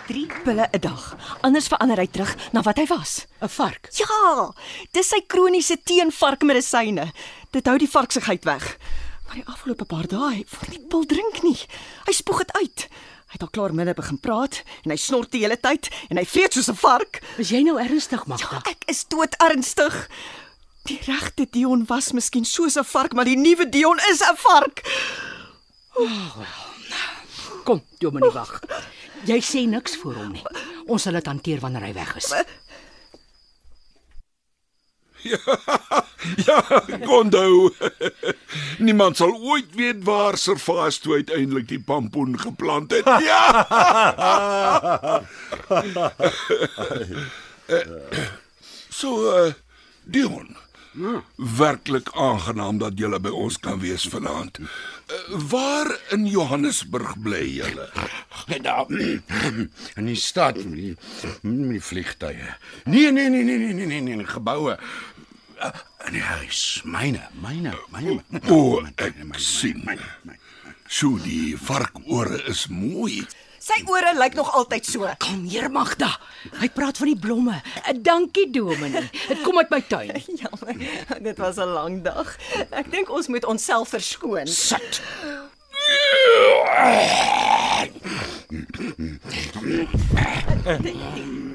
[0.08, 1.16] 3 pille 'n dag.
[1.42, 3.26] Anders verander hy terug na wat hy was.
[3.42, 3.90] 'n Vark.
[3.92, 4.54] Ja,
[4.92, 7.12] dis sy kroniese teenvarkmedisyne.
[7.52, 8.78] Dit hou die varksigheid weg.
[9.26, 11.60] Maar die afgelope paar dae wil hy nie pil drink nie.
[12.06, 12.88] Hy spoeg dit uit.
[13.38, 16.56] Het al klaar minne begin praat en hy snort die hele tyd en hy vreet
[16.58, 17.20] soos 'n vark.
[17.38, 18.62] Is jy nou ernstig, Magda?
[18.66, 20.10] Ja, ek is dood ernstig.
[20.90, 24.82] Die regte Dion was miskien soos 'n vark, maar die nuwe Dion is 'n vark.
[27.64, 28.60] Kom, Dominee wag.
[29.26, 30.44] Jy sê niks vir hom nie.
[30.88, 32.34] Ons sal dit hanteer wanneer hy weg is.
[36.46, 36.64] Ja,
[37.06, 37.74] Gondo.
[38.86, 43.06] Niemand sal ooit weet waar Servaas toe uiteindelik die pampoen geplant het.
[43.30, 43.66] Ja.
[48.90, 49.54] so uh
[50.04, 50.56] Dion.
[51.36, 54.60] Werklik aangenaam dat jy by ons kan wees vanaand.
[54.60, 57.62] Uh, waar in Johannesburg bly?
[58.50, 58.90] Net daar
[60.00, 60.98] in die stad met
[61.44, 62.56] die, vliegtye.
[62.86, 64.78] Nee, nee, nee, nee, nee, nee, nee, nee, geboue.
[65.58, 65.72] Uh,
[66.12, 68.22] die huis, myne, myne, myne.
[68.50, 69.84] O, ek sien.
[70.88, 73.26] So die varkore is mooi.
[73.68, 75.08] Sy ore lyk nog altyd so.
[75.20, 76.08] Kom hier, Magda.
[76.62, 77.58] Hy praat van die blomme.
[77.84, 79.10] Eh, Dankie, Dominee.
[79.28, 80.14] Dit kom uit my tuin.
[80.42, 80.76] Jammer.
[81.26, 82.36] Dit was 'n lang dag.
[82.72, 84.48] Ek dink ons moet onsself verskoon.
[84.48, 85.02] Sit.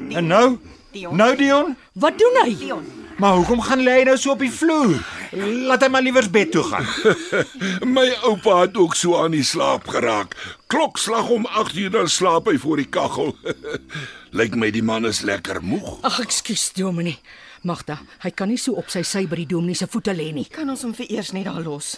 [0.08, 0.58] En nou?
[0.92, 1.16] Dion.
[1.16, 1.76] Nou Dion?
[1.92, 2.56] Wat doen hy?
[2.58, 3.01] Dion.
[3.22, 4.96] Maar hoekom gaan lê hy nou so op die vloer?
[5.68, 6.88] Laat hy maar liewers bed toe gaan.
[7.94, 10.34] My oupa het ook so aan die slaap geraak.
[10.72, 13.30] Klokslag om 8 uur dan slaap hy voor die kaggel.
[14.38, 16.00] Lyk my die man is lekker moeg.
[16.08, 17.20] Ag, ekskuus, Dominee.
[17.62, 20.48] Magda, hy kan nie so op sy sy by die Dominee se voete lê nie.
[20.50, 21.94] Kan ons hom vir eers net daar los?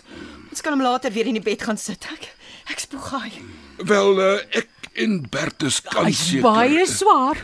[0.52, 2.04] Ons kan hom later weer in die bed gaan sit.
[2.12, 2.28] Ek
[2.74, 3.32] ek spoeg gaai.
[3.80, 4.68] Wel uh, ek
[5.00, 6.44] en Bertus kan Hy's seker.
[6.44, 7.40] baie swaar.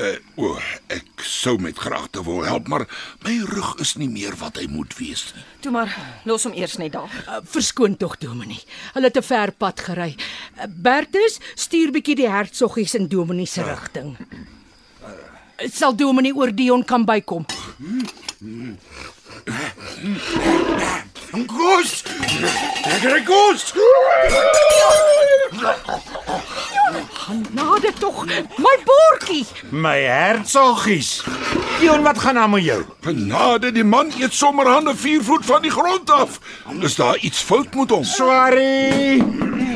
[0.00, 0.54] Uh, o,
[0.88, 2.86] ek sou met graagte wil help, maar
[3.26, 5.42] my rug is nie meer wat hy moet wees nie.
[5.60, 5.92] Toe maar,
[6.24, 7.12] los hom eers net daar.
[7.26, 8.62] Uh, verskoon tog, Dominee.
[8.94, 10.16] Hulle het 'n ver pad gery.
[10.56, 14.16] Uh, Bertus, stuur bietjie die hertsoggies in Dominee se rigting.
[15.02, 17.44] Uh, sal Dominee oor Dion kan bykom?
[21.30, 22.02] Koos!
[22.90, 23.68] Ek kry koos.
[27.20, 28.24] Genade tog,
[28.58, 29.44] my bordjie.
[29.70, 31.20] My hertsoggies.
[31.78, 32.82] Dion, wat gaan aan met jou?
[33.06, 36.40] Genade, die man eet sommer hande 4 voet van die grond af.
[36.80, 38.04] Is daar iets fout met hom?
[38.04, 39.22] Sorry.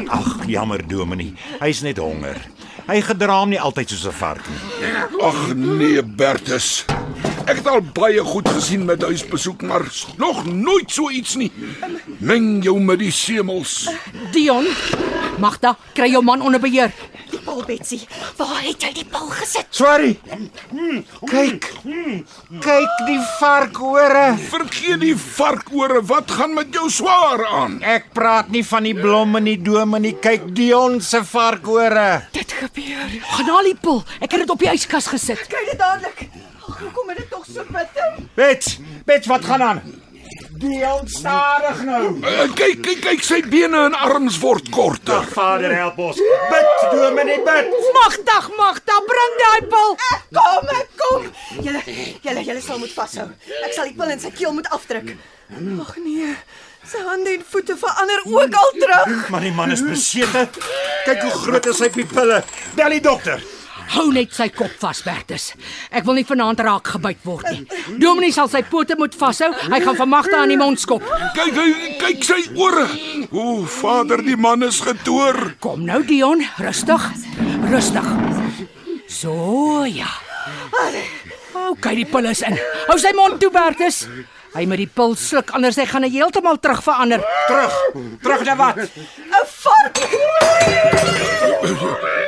[0.09, 1.35] Ag, jammer Dominee.
[1.61, 2.43] Hy's net honger.
[2.85, 5.23] Hy gedra hom nie altyd soos 'n vark nie.
[5.23, 6.85] Ag nee, Bertus.
[7.45, 9.85] Ek het al baie goed gesien met huisbesoek, maar
[10.17, 11.51] nog nooit so iets nie.
[12.19, 13.83] Meng jou met die semels.
[14.33, 14.65] Dion,
[15.39, 16.93] Magda, kry jou man onder beheer.
[17.31, 17.99] Die Paul Betsy,
[18.39, 19.67] waar het jy die pil gesit?
[19.75, 20.15] Sorry.
[21.29, 21.69] Kyk.
[22.65, 24.25] Kyk die varkore.
[24.49, 27.77] Vergeet die varkore, wat gaan met jou swaar aan?
[27.83, 30.17] Ek praat nie van die blomme nie, Dominee.
[30.23, 32.09] Kyk Dion se varkore.
[32.33, 33.21] Dit gebeur.
[33.37, 34.01] Gaan haal die pil.
[34.21, 35.45] Ek het dit op die yskas gesit.
[35.51, 36.29] Kry dit dadelik.
[36.65, 38.15] Ag, hoekom het tog so bitter?
[38.35, 39.83] Bet, bet wat gaan aan?
[40.51, 42.19] Dion stadig nou.
[42.23, 45.21] Uh, kyk, kyk, kyk, sy bene en arms word korter.
[45.21, 46.21] Ag Vader, help ons.
[46.51, 47.73] Bid, Dominee, bid.
[47.97, 49.97] Magda, Magda, bring daai pil.
[50.39, 51.27] Kom, ek kom.
[51.59, 51.83] Julle,
[52.23, 53.27] julle, julle sal moet vashou.
[53.67, 55.13] Ek sal die pil in sy keel moet afdruk.
[55.55, 56.33] Ag nee.
[56.85, 59.29] Sy hande en voete verander ook al terug.
[59.33, 60.47] Maar die man is besete.
[61.05, 62.43] Kyk hoe groot is sy pupille.
[62.79, 63.45] Bel die dokter.
[63.93, 65.51] Hou net sy kop vas, Bertus.
[65.95, 67.65] Ek wil nie vanaand raak gebyt word nie.
[68.01, 69.51] Dominee sal sy pote moet vashou.
[69.69, 71.05] Hy gaan van Magda aan die mond skop.
[71.37, 72.87] Kyk, kyk, kyk sy ore.
[73.31, 75.55] O, Vader, die man is getoor.
[75.65, 77.11] Kom nou, Dion, rustig.
[77.71, 78.09] Rustig.
[79.09, 80.11] So ja.
[81.55, 82.57] OK, die pil is in.
[82.89, 84.05] Hou sy mond toe, Bertus.
[84.55, 87.25] Hy moet die pil sluk anders hy gaan hy heeltemal terug verander.
[87.49, 87.75] Terug.
[88.23, 88.77] Terug na wat?
[88.79, 89.99] 'n Vark.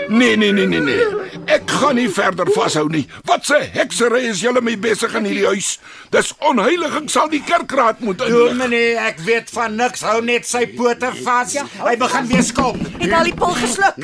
[0.08, 1.06] Nee, nee, nee, nee, nee.
[1.46, 3.06] Ek gaan nie verder vashou nie.
[3.24, 5.78] Wat 'n heksery is julle mee besig in hierdie huis?
[6.10, 8.48] Dis onheilig, ek sal die kerkraad moet inlig.
[8.58, 10.00] Dominee, ek weet van niks.
[10.02, 11.54] Hou net sy pote vas.
[11.84, 12.76] Hy begin weer skop.
[12.98, 13.94] Het al die pil gesluk.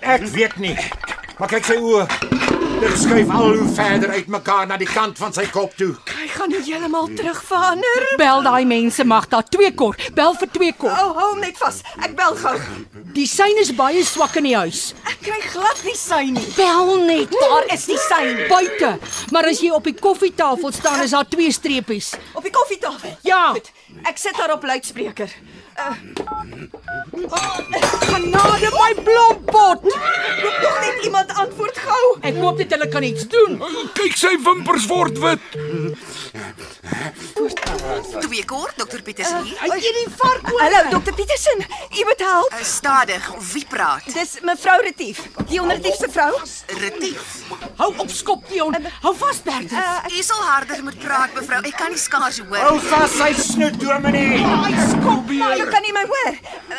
[0.00, 0.76] Ek weet nie.
[1.38, 2.06] Maar kyk sy oë.
[2.80, 5.94] Dit skuif al hoe verder uitmekaar na die kant van sy kop toe.
[6.34, 8.06] Gaan nie heeltemal terug verander.
[8.18, 10.00] Bel daai mense Magda, twee kort.
[10.16, 10.92] Bel vir twee kort.
[10.98, 11.80] Oh, hou hom net vas.
[12.02, 12.54] Ek bel gou.
[13.14, 14.80] Die sein is baie swak in die huis.
[15.06, 16.46] Ek kry glad nie sy nie.
[16.56, 17.34] Bel net.
[17.38, 18.44] Waar is die sein?
[18.50, 18.96] Buite.
[19.30, 22.14] Maar as jy op die koffietafel staan, is daar twee streepies.
[22.34, 23.14] Op die koffietafel.
[23.22, 23.52] Ja.
[23.54, 23.70] Goed.
[24.10, 25.30] Ek sit daar op luidspreker.
[25.76, 25.94] Uh,
[28.00, 29.82] Genade my blompot.
[30.42, 32.16] Roep nog net iemand antwoord gou.
[32.20, 33.58] Ek hoop dit hulle kan iets doen.
[33.96, 35.40] Kyk sy wimpers word wit.
[38.24, 39.58] Twee kort, dokter Petersen hier.
[39.60, 40.46] Hy het die vark.
[40.60, 41.64] Hallo, dokter Petersen.
[41.98, 42.52] U moet help.
[42.54, 44.06] Uh, stadig, wie praat?
[44.14, 45.20] Dis mevrou Retief,
[45.50, 46.30] die onderretief se vrou.
[46.80, 47.34] Retief.
[47.80, 48.76] Hou op skop, Dion.
[49.02, 49.74] Hou vas, Bertus.
[49.78, 51.60] Uh, U sal harder moet praat, mevrou.
[51.66, 52.62] Ek kan nie skaars hoor.
[52.68, 54.40] Hou vas sy snoet, Dominee.
[54.94, 56.32] Skop, jy kan nie my hoor.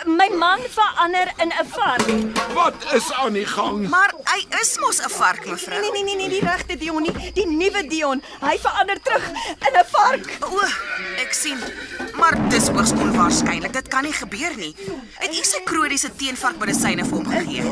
[0.05, 2.05] My man verander in 'n vark.
[2.53, 3.89] Wat is aan die gang?
[3.89, 5.79] Maar hy is mos 'n vark, mevrou.
[5.81, 8.21] Nee nee nee nee, die regte Dion nie, die nuwe Dion.
[8.41, 9.25] Hy verander terug
[9.67, 10.38] in 'n vark.
[10.41, 10.59] O,
[11.21, 11.57] ek sien.
[12.15, 13.73] Maar dis hoogs onwaarskynlik.
[13.73, 14.75] Dit kan nie gebeur nie.
[15.17, 17.63] Het u sy kroniese teenvarkmedisyne vir hom gegee?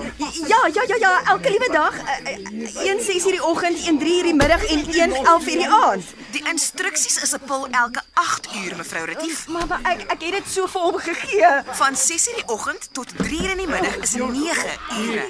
[0.48, 1.94] Ja, ja, ja, ja, elke liewe dag.
[1.98, 5.46] eh, eh, 1 6 uur die oggend, 1 3 uur die middag en 1 11
[5.48, 6.04] uur die aand.
[6.32, 9.48] Die instruksies is 'n pil elke 8 uur, mevrou Retief.
[9.48, 11.62] Maar, maar ek ek het dit so vir hom gegee.
[11.80, 15.26] Van 6 uur die oggend tot 3 uur in die middag is 9 ure.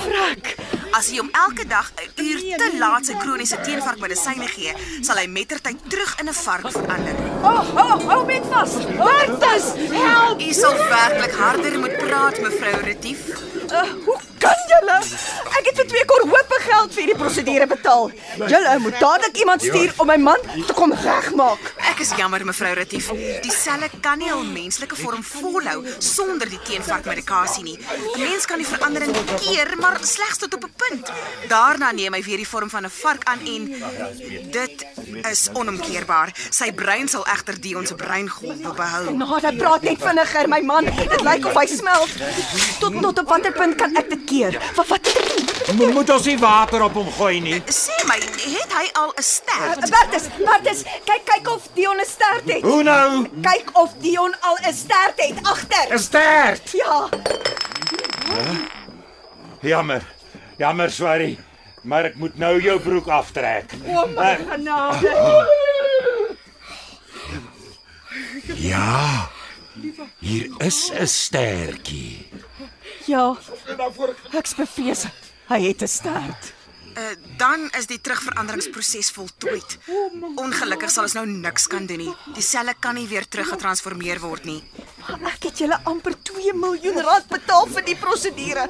[0.00, 0.54] Frak.
[0.96, 5.26] As jy hom elke dag 'n uur te laat sy kroniese teenvarkmedisyne gee, sal hy
[5.26, 7.16] mettertyd terug in 'n vark verander.
[7.42, 8.72] Oh, oh, hou met vas.
[9.02, 10.40] Bertus, help.
[10.40, 13.20] U sal werklik harder moet praat, mevrou Retief.
[13.70, 14.98] Uh, hoe kan julle?
[15.58, 18.10] Ek het vir twee kor hoop geld vir hierdie prosedure betaal.
[18.50, 21.70] Julle moet dadelik iemand stuur om my man te kom regmaak.
[21.92, 23.10] Ek is jammer, mevrou Retief.
[23.44, 27.76] Die selle kan nie hul menslike vorm volhou sonder die teenvarkmedikasie nie.
[27.78, 31.12] 'n Mens kan die verandering keer, maar slegs tot op 'n punt.
[31.48, 33.62] Daarna neem hy weer die vorm van 'n vark aan en
[34.50, 34.86] dit
[35.30, 36.34] is onomkeerbaar.
[36.50, 39.16] Sy brein sal egter Dion se breingolwe behou.
[39.16, 40.84] Nou, hy praat net vinniger, my man.
[40.84, 42.10] Dit lyk of hy smelt.
[42.80, 44.58] Tot tot op watter punt kan ek dit keer?
[44.76, 45.76] Wat wat doen?
[45.76, 47.60] Mo- Moet ons nie water op hom gooi nie.
[47.72, 48.18] Sê my,
[48.56, 49.80] het hy al 'n stert?
[49.94, 52.62] Bertus, Bertus, kyk kyk of Dion 'n stert het.
[52.62, 53.26] Hoe nou?
[53.42, 55.86] Kyk of Dion al 'n stert het agter.
[55.94, 56.70] 'n Stert.
[56.70, 57.08] Ja.
[59.60, 60.02] Jammer.
[60.58, 61.38] Jammer, sorry.
[61.82, 63.72] Maar ek moet nou jou broek aftrek.
[63.86, 65.46] O my Eh, genade.
[68.54, 69.28] Ja.
[70.18, 72.28] Hier is 'n stertjie.
[73.06, 73.36] Ja.
[74.32, 75.06] Ek's bevrees.
[75.46, 76.52] Hy het 'n stert.
[76.96, 77.02] Uh,
[77.36, 79.78] dan is die terugveranderingsproses voltooid.
[80.40, 82.14] Ongelukkig sal ons nou niks kan doen nie.
[82.34, 84.62] Die selle kan nie weer teruggetransformeer word nie.
[85.28, 88.64] Ek het julle amper 2 miljoen rand betaal vir die prosedure.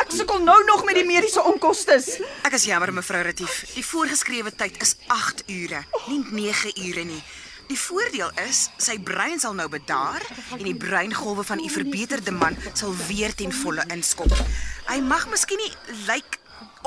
[0.00, 2.00] Ek sukkel nou nog met die mediese onkoste.
[2.42, 3.60] Ek is jammer mevrou Retief.
[3.74, 7.22] Die voorgeskrewe tyd is 8 ure, nie 9 ure nie.
[7.68, 10.24] Die voordeel is sy brein sal nou bedaar
[10.56, 14.32] en die breingolwe van u verbeterde man sal weer ten volle inskop.
[14.88, 15.72] Hy mag miskien nie
[16.08, 16.38] lyk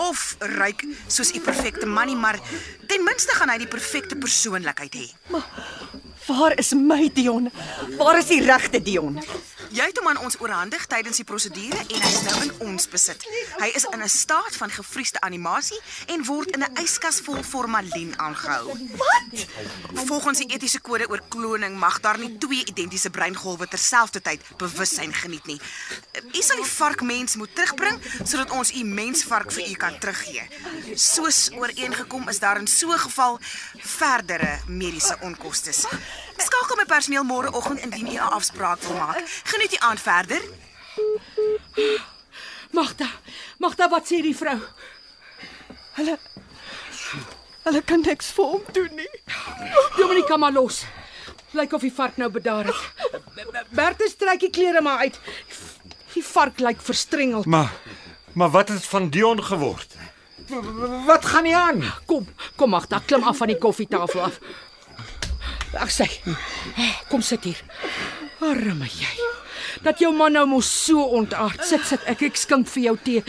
[0.01, 0.23] of
[0.57, 2.39] ryk soos u perfekte man nie, maar
[2.89, 5.07] ten minste gaan hy die perfekte persoonlikheid hê.
[6.32, 7.51] Waar is my Dion?
[7.97, 9.19] Waar is die regte Dion?
[9.71, 12.88] Jy het hom aan ons oorhandig tydens die prosedure en hy is nou in ons
[12.91, 13.23] besit.
[13.59, 18.13] Hy is in 'n staat van gevriesde animasie en word in 'n yskas vol formalien
[18.19, 18.67] aangehou.
[19.03, 19.45] Wat?
[20.07, 25.45] Volgens die etiese kode oor kloning mag daar nie twee identiese breingolwe terselfdertyd bewussyn geniet
[25.45, 25.59] nie.
[26.34, 30.47] U sal die varkmens moet terugbring sodat ons u mensvark vir u kan teruggee.
[30.95, 33.39] Soos ooreengekom is daar in so 'n geval
[33.77, 35.71] verdere mediese onkoste.
[36.41, 39.23] Skakel my personeel môreoggend indien u 'n afspraak wil maak.
[39.43, 40.41] Geniet die aand verder.
[42.71, 43.07] Magda,
[43.57, 44.59] Magda, wat sê die vrou?
[45.93, 46.17] Hulle
[47.63, 49.09] Hulle kan niks vir hom doen nie.
[49.97, 50.83] Dominika maar los.
[51.51, 52.81] Lyk of die vark nou bedaar het.
[53.69, 55.19] Bertus trek die klere maar uit.
[56.13, 57.45] Die vark lyk verstrengeld.
[57.45, 57.69] Maar
[58.33, 59.95] maar wat het van Dion geword?
[61.05, 61.83] Wat gaan nie aan?
[62.05, 64.39] Kom, kom Magda, klim af van die koffietafel af.
[65.80, 66.07] Ag sê.
[67.09, 67.61] Kom sit hier.
[68.41, 69.30] Arme jy.
[69.86, 71.63] Dat jou man nou mos so ontaard.
[71.65, 73.24] Sit sit, ek ek skink vir jou tee.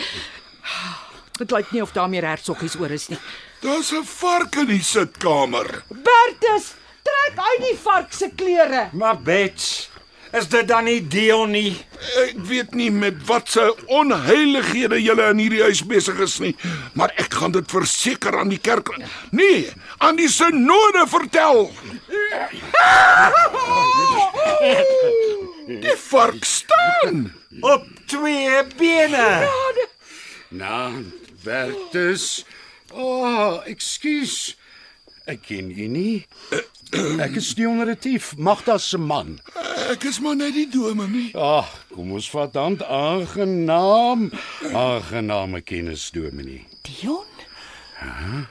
[1.39, 3.19] Dit lyk nie of daar meer hertsoggies oor is nie.
[3.63, 5.85] Daar's 'n vark in die sitkamer.
[5.89, 8.89] Bertus, trek uit die vark se klere.
[8.93, 9.89] Maar Bets,
[10.33, 11.75] is dit dan nie Dion nie?
[12.25, 16.55] Ek weet nie met watse onheilighede julle in hierdie huis besig is nie,
[16.99, 18.91] maar ek gaan dit verseker aan die kerk
[19.31, 19.69] nee,
[19.99, 21.69] aan die synode vertel.
[25.83, 27.29] Die vark staan
[27.61, 29.29] op twee bene.
[30.49, 31.05] Nou,
[31.45, 32.45] Bertus.
[32.93, 34.57] O, oh, ekskuus.
[35.25, 36.27] Ek ken u nie.
[37.23, 39.37] Ek is die onretief, Magda se man.
[39.93, 41.31] Ek is maar net die dominee.
[41.39, 44.27] Ag, kom ons vat dan aangenaam.
[44.75, 46.67] Aangename kennis, dominee.
[46.89, 47.29] Dion?
[48.01, 48.43] Ja.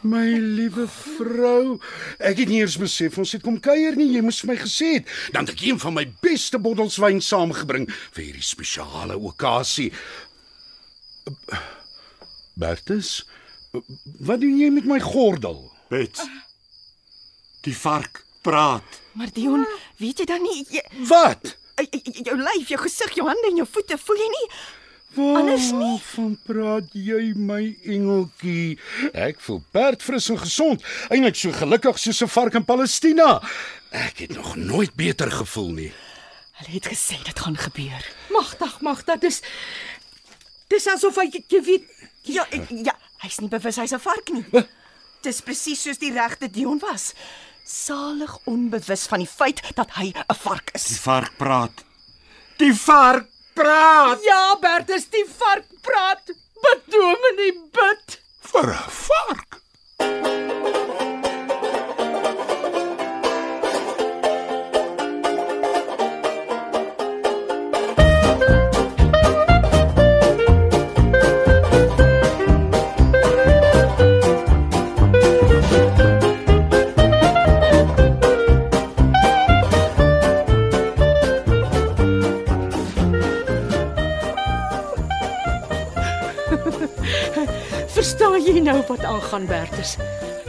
[0.00, 1.76] My liewe vrou,
[2.24, 4.08] ek het nie eers besef ons het kom kuier nie.
[4.14, 5.10] Jy moes vir my gesê het.
[5.34, 9.90] Dan het ek een van my beste bottels wyn saamgebring vir hierdie spesiale okasie.
[12.60, 13.26] Bertus,
[14.24, 15.66] wat doen jy met my gordel?
[15.90, 16.22] Bets.
[17.66, 19.00] Die vark praat.
[19.18, 19.66] Maar Dion,
[20.00, 21.56] weet jy dan nie jy, Wat?
[22.24, 24.46] jou lyf, jou gesig, jou hande en jou voete, voel jy nie?
[25.40, 25.96] Anders nie.
[26.12, 28.78] Van praat jy my engeltjie?
[29.12, 33.40] Ek voel perdfris en gesond, eintlik so gelukkig soos 'n vark in Palestina.
[33.90, 35.92] Ek het nog nooit beter gevoel nie.
[36.60, 38.04] Hulle het gesê dit gaan gebeur.
[38.30, 39.40] Magtig, magtig, dis
[40.68, 41.84] dis asof hy jy weet
[42.22, 44.44] Ja, ek, ja, hy's nie bewus hy's 'n vark nie.
[45.22, 47.12] Dis presies soos die regte Dion was.
[47.64, 50.84] Salig onbewus van die feit dat hy 'n vark is.
[50.84, 51.84] Die vark praat.
[52.58, 54.22] Die vark praat.
[54.24, 56.24] Ja, Bertus, die vark praat.
[56.62, 58.20] Bid dominee, bid.
[58.40, 60.49] Vir 'n vark.
[88.70, 89.96] Nou wat aangaan, Bertus?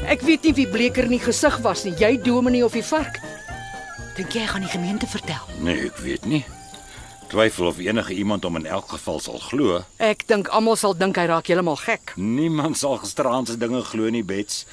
[0.05, 3.17] Ek weet nie wie bleker in die gesig was nie, jy dominee of die vark.
[4.17, 5.41] Dink jy gaan die gemeente vertel?
[5.65, 6.43] Nee, ek weet nie.
[7.31, 9.79] Twyfel of enige iemand hom in elk geval sal glo.
[10.03, 12.13] Ek dink almal sal dink hy raak heeltemal gek.
[12.19, 14.65] Niemand sal gisteraand se dinge glo nie, Bets.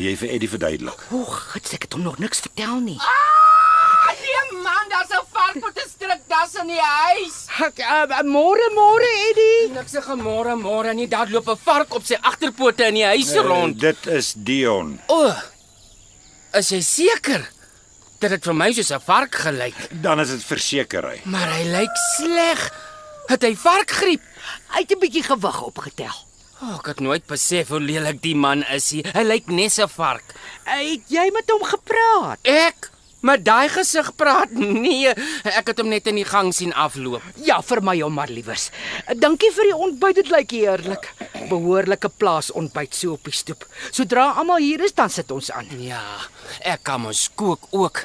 [0.00, 1.06] Jy vir Eddie verduidelik.
[1.12, 2.98] Oeg, gits ek het hom nog niks vertel nie.
[2.98, 7.36] Nee man, daar's 'n vark met 'n strikdas in die huis.
[7.68, 9.51] Ek uh, môre môre Eddie.
[9.72, 13.32] Niks se gemôre môre nie, daar loop 'n vark op sy agterpote in die huis
[13.34, 13.74] rond.
[13.76, 15.00] Uh, dit is Dion.
[15.08, 15.26] O.
[15.28, 15.38] Oh,
[16.58, 17.48] is jy seker?
[18.20, 21.20] Dit het vir my soos 'n vark gelyk, Dan is dit versekery.
[21.24, 22.70] maar hy lyk sleg.
[23.28, 24.20] Het hy varkgriep?
[24.68, 26.14] Hy het 'n bietjie gewig opgetel.
[26.62, 28.90] Oh, ek het nooit besef hoe lelik die man is.
[28.90, 30.24] Hy, hy lyk net 'n vark.
[30.64, 32.38] Het jy met hom gepraat?
[32.44, 32.90] Ek
[33.22, 34.50] met daai gesig praat?
[34.82, 35.12] Nee,
[35.46, 37.22] ek het hom net in die gang sien afloop.
[37.46, 38.70] Ja, vir my hom maar liewers.
[39.22, 41.08] Dankie vir die ontbyt, dit lyk heerlik.
[41.50, 43.66] Behoorlike plaasontbyt so op die stoep.
[43.90, 45.70] Sodra almal hier is, dan sit ons aan.
[45.82, 46.02] Ja,
[46.60, 48.04] ek kan mos kook ook.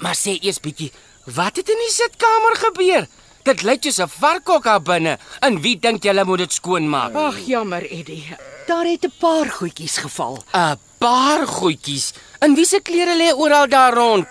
[0.00, 0.90] Maar sê eers bietjie,
[1.36, 3.08] wat het in die sitkamer gebeur?
[3.46, 5.18] Dit lyk soos 'n varkhok daar binne.
[5.40, 7.14] En wie dink julle moet dit skoonmaak?
[7.14, 8.34] Ag, jammer, Eddie.
[8.66, 10.42] Daar het 'n paar goedjies geval.
[10.52, 12.10] 'n Paar goedjies.
[12.42, 14.26] En wie se klere lê oral daar rond?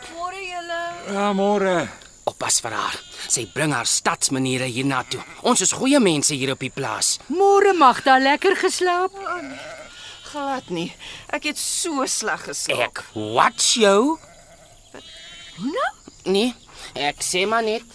[1.07, 1.85] Ja, môre.
[2.27, 2.97] Oppas vir haar.
[3.31, 5.21] Sy bring haar stadsmaniere hiernatoe.
[5.47, 7.13] Ons is goeie mense hier op die plaas.
[7.31, 9.15] Môre Magda, lekker geslaap?
[10.33, 10.89] Glad nie.
[11.31, 12.89] Ek het so sleg geslaap.
[12.89, 14.17] Ek watch jou.
[15.55, 15.91] Hoe nou?
[16.27, 16.51] Nee,
[17.07, 17.87] ek sê maar net.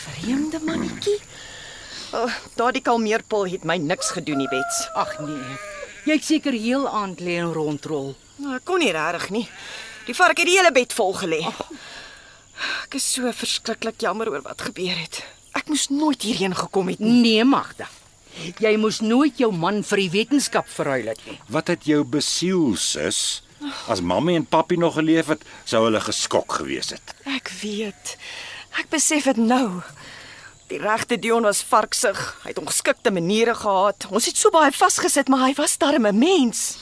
[0.00, 1.14] Vreemde mannetjie.
[2.14, 4.82] Oh, daardie kalmeerpil het my niks gedoen nie, Bets.
[4.98, 5.62] Ag nee.
[6.04, 8.12] Jy het seker heel aand lê en rondrol.
[8.36, 9.44] Nou, ek kon nie regtig nie.
[10.04, 11.40] Die vark het die hele bed vol gelê.
[12.84, 15.22] Ek is so verskriklik jammer oor wat gebeur het.
[15.56, 17.22] Ek moes nooit hierheen gekom het nie.
[17.22, 17.88] Nee, Magda.
[18.60, 21.38] Jy moes nooit jou man vir die wetenskap verruil het nie.
[21.54, 23.42] Wat het jou besiel, sus?
[23.88, 27.14] As mamma en papi nog geleef het, sou hulle geskok gewees het.
[27.30, 28.16] Ek weet.
[28.76, 29.80] Ek besef dit nou.
[30.74, 32.18] Die regte Dion was varksig.
[32.42, 34.08] Hy het ongeskikte maniere gehad.
[34.10, 36.78] Ons het so baie vasgesit, maar hy was darm 'n mens.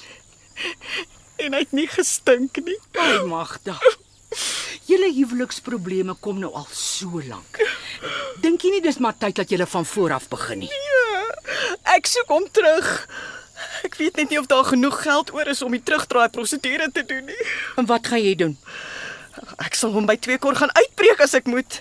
[1.36, 2.78] En hy het nie gestink nie.
[2.96, 3.76] Ai, Magda.
[4.88, 7.60] Julle huweliksprobleme kom nou al so lank.
[8.40, 10.70] Dink jy nie dis maar tyd dat julle van voor af begin nie?
[11.82, 13.08] Ek soek hom terug.
[13.84, 17.04] Ek weet net nie of daar genoeg geld oor is om die terugdraai prosedure te
[17.04, 17.44] doen nie.
[17.76, 18.58] En wat gaan jy doen?
[19.58, 21.80] Ek sal hom by twee kor gaan uitbreek as ek moet.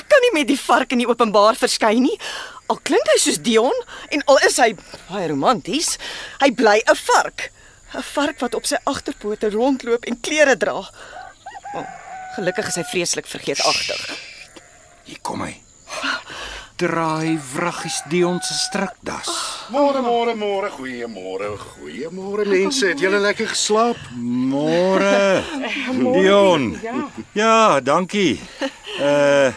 [0.00, 2.16] Ek kan nie met die vark in die openbaar verskyn nie.
[2.72, 3.76] Al klink hy soos Dion
[4.14, 4.72] en al is hy
[5.10, 5.96] baie romanties,
[6.40, 7.50] hy bly 'n vark.
[7.92, 10.78] 'n Vark wat op sy agterpote rondloop en klere dra.
[11.74, 11.86] Oh,
[12.36, 14.00] gelukkig is hy vreeslik vergeetagtig.
[15.04, 15.56] Hier kom hy.
[16.80, 19.28] Draai vraggies Dion se strikdas.
[19.68, 22.86] Môre, môre, môre, goeiemôre, goeiemôre mense.
[22.86, 23.98] Het julle lekker geslaap?
[24.16, 25.44] Môre.
[26.16, 26.80] Dion.
[27.34, 28.40] Ja, dankie.
[28.96, 29.52] Uh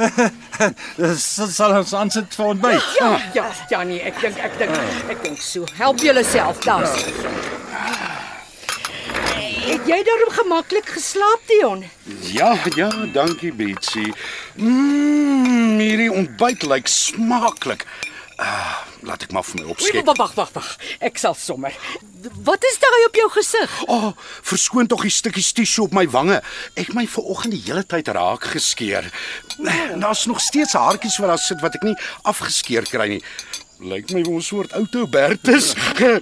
[1.56, 2.90] sal ons aansit vir ontbyt.
[2.98, 4.76] Ja, ja, ja nee, ek dink ek dink
[5.12, 5.68] ek dink so.
[5.78, 6.86] Help julleself dan.
[9.70, 11.84] Het jy daarom gemaklik geslaap, Dion?
[12.32, 14.08] Ja, ja, dankie Betsy.
[14.58, 17.86] Mmm, hierdie ontbyt lyk smaaklik.
[18.40, 20.06] Uh, laat ek maar vir my opskep.
[20.08, 20.68] Wag, wag, wag, wag.
[21.04, 21.74] Ek sal sommer.
[22.46, 23.74] Wat is daai op jou gesig?
[23.84, 26.38] O, oh, verskoon tog die stukkies tissue op my wange.
[26.80, 29.10] Ek my vanoggend die hele tyd raak geskeer.
[29.60, 31.96] Daar's nog steeds haartjies wat daar sit wat ek nie
[32.32, 33.22] afgeskeer kry nie.
[33.80, 35.72] Lyk my ons soort outo Bertus.
[36.00, 36.18] ja,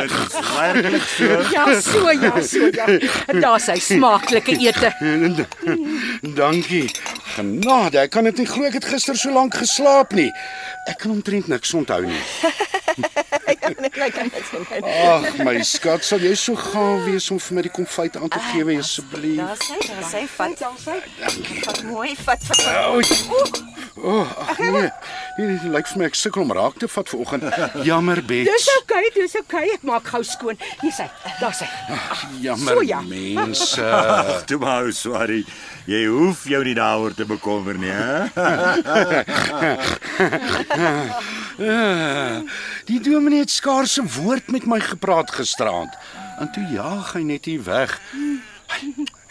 [0.00, 1.24] dit is werklik so.
[1.52, 2.86] Ja, so ja, so ja.
[3.40, 4.92] Daar's hy smaaklike ete.
[6.38, 6.88] Dankie.
[7.34, 10.30] Genade, ek kan dit nie glo ek het gister so lank geslaap nie.
[10.88, 12.22] Ek kan omtrent niks onthou nie.
[14.80, 18.40] Ag, my skat, sal jy so gaaf wees om vir my die konfyt aan te
[18.48, 19.44] gee asseblief?
[19.44, 20.24] Daar's hy, daar's hy.
[20.38, 20.98] Vat, daar's hy.
[21.68, 23.71] Vat mooi, vat, vat.
[23.96, 24.90] O, oh, ag nee.
[25.36, 27.44] Nee, dit lyk vir my ek sukkel om raak te vat vanoggend.
[27.84, 28.48] Jammer, Bets.
[28.48, 29.64] Dis oukei, okay, dis oukei.
[29.66, 29.76] Okay.
[29.76, 30.56] Ek maak gou skoon.
[30.80, 31.08] Hier's hy.
[31.40, 31.68] Daar's hy.
[32.40, 33.00] Jammer, So ja.
[33.04, 33.84] mense.
[34.08, 35.42] Ag, toe maar, sorry.
[35.90, 38.30] Jy hoef jou nie daaroor te bekommer nie, hè?
[42.88, 45.92] Die dominee het skaars 'n woord met my gepraat gisteraand.
[46.40, 48.00] En toe jaag hy net hier weg.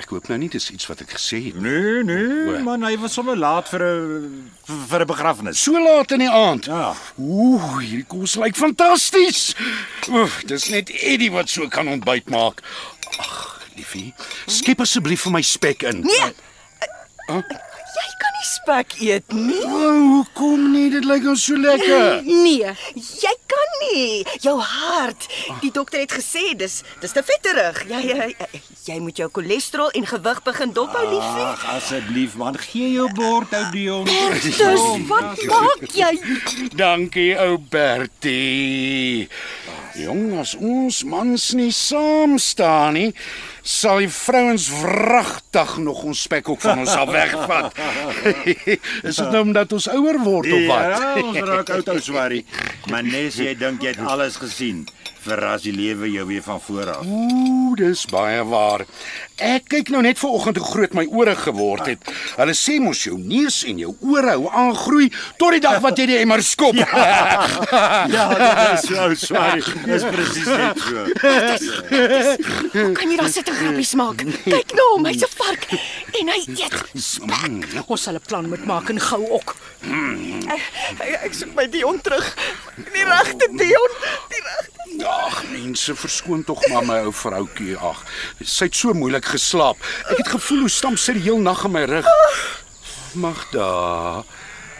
[0.01, 1.57] Ek hoop nou nie dis iets wat ek gesê het.
[1.61, 5.61] Nee, nee, man, hy was sommer laat vir 'n vir 'n begrafnis.
[5.61, 6.65] So laat in die aand.
[6.65, 6.95] Ja.
[7.21, 9.53] Ooh, hierdie kos lyk fantasties.
[10.09, 12.61] Oef, dis net Eddie wat so kan ontbyt maak.
[13.19, 14.13] Ag, liefie,
[14.47, 16.01] skep asseblief vir my spek in.
[16.01, 16.33] Nee.
[17.27, 17.43] Huh?
[18.01, 19.59] Jy kan nie spek eet nie.
[19.61, 20.87] Oh, hoekom nie?
[20.93, 22.21] Dit lyk ons so lekker.
[22.41, 24.23] Nee, jy kan nie.
[24.41, 25.27] Jou hart.
[25.61, 27.83] Die dokter het gesê dis dis te vetterig.
[27.91, 28.27] Jy jy,
[28.87, 31.45] jy moet jou cholesterol en gewig begin dophou, liefie.
[31.45, 34.07] Ag, asseblief man, gee jou bord ou Dion.
[34.09, 36.11] Bertus, wat maak jy?
[36.77, 39.27] Dankie ou Bertie.
[39.99, 43.09] Jong, as ons mans nie saam staan nie,
[43.61, 47.75] sal die vrouens wragtig nog ons spek ook van ons af wegvat.
[49.09, 50.87] Is dit nou omdat ons ouer word of wat?
[50.95, 52.45] Ja, ons raak oud ou swarie.
[52.91, 54.85] Maar nes jy dink jy het alles gesien,
[55.25, 57.03] verras die lewe jou weer van voor af.
[57.05, 58.87] Ooh, dis baie waar.
[59.41, 62.11] Ek kyk nou net vanoggend hoe groot my ore geword het.
[62.37, 65.09] Hulle sê mos jou neus en jou ore hou aangroei
[65.41, 66.77] tot die dag wat jy die emmer skop.
[66.77, 69.65] Ja, dit is so swarie.
[69.87, 71.05] Dis presies net so.
[72.75, 74.21] Hoe kan jy daar sit en grappies maak?
[74.45, 75.67] Kyk nou, hom, hy's 'n vark
[76.21, 77.89] en hy eet spek.
[77.91, 79.55] ons sal 'n plan moet maak en gou ook.
[80.51, 80.61] Ek,
[80.99, 82.27] ek, ek soek my Dion terug.
[82.77, 83.91] Die regte Dion,
[84.29, 84.81] die regte.
[85.07, 87.77] Ag, mense, verskoon tog maar my ou vroutjie.
[87.79, 88.03] Ag,
[88.43, 89.81] sy het so moeilik geslaap.
[90.11, 92.07] Ek het gevoel hoe stamp sy die heel nag in my rug.
[93.13, 94.23] Magda.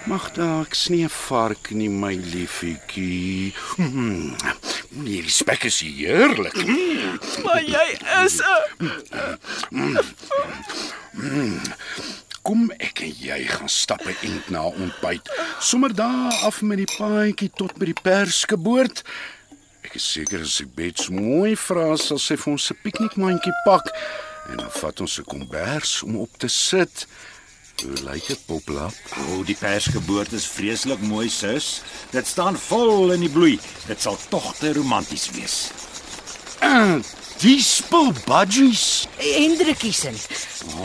[0.09, 3.53] Magda, ek snie 'n vark nie, my liefietjie.
[3.77, 4.33] Mm,
[5.05, 6.55] hierdie spek is heerlik.
[6.57, 7.19] Mm.
[7.43, 7.87] Maar jy
[8.25, 9.99] is 'n
[11.11, 11.61] Mm.
[12.41, 15.29] Kom ek en jy gaan stap 'n ent na ontbyt.
[15.59, 19.03] Sommer daar af met die paadjie tot by die perskeboord.
[19.83, 23.85] Ek is seker as ek Bets mooi vra sal sy vir ons 'n piknikmandjie pak
[24.49, 27.07] en dan vat ons 'n kombers om op te sit.
[27.81, 28.93] Hoe lyk dit, Poplap?
[29.17, 31.81] O, oh, die persgeboorte is vreeslik mooi, sus.
[32.11, 33.59] Dit staan vol in die bloei.
[33.87, 35.55] Dit sal tog te romanties wees.
[36.61, 36.99] Uh,
[37.45, 39.07] die spul budgies.
[39.17, 40.17] Hendrikie sin.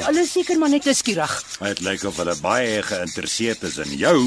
[0.07, 1.35] Hulle is seker maar net nuuskierig.
[1.59, 4.21] Dit lyk of hulle baie geïnteresseerd is in jou.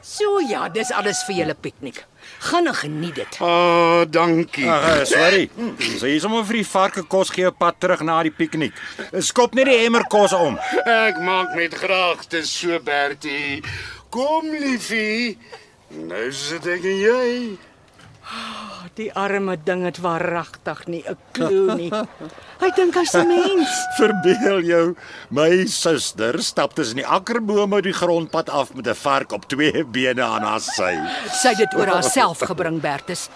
[0.00, 2.04] So ja, dis alles vir julle piknik.
[2.42, 3.36] Gaan en geniet dit.
[3.38, 4.66] Ah, oh, dankie.
[4.70, 5.50] Ag, sorry.
[5.98, 8.74] So hier sommer vir die varke kos gee op pad terug na die piknik.
[9.22, 10.58] Skop net die emmer kos om.
[10.82, 13.62] Ek maak met graagte so Bertie.
[14.10, 15.38] Kom liefie.
[16.08, 17.28] Nou sit ek en jy.
[18.94, 21.88] Die arme ding het waaragtig nie 'n klou nie.
[22.60, 23.70] Hy dink hy's 'n mens.
[24.00, 24.96] Verbeel jou,
[25.30, 30.22] my suster stap tussen die akkerbome die grondpad af met 'n vark op twee bene
[30.22, 31.00] aan haar sy.
[31.32, 33.28] Sy het dit oor haarself gebring, Bertus.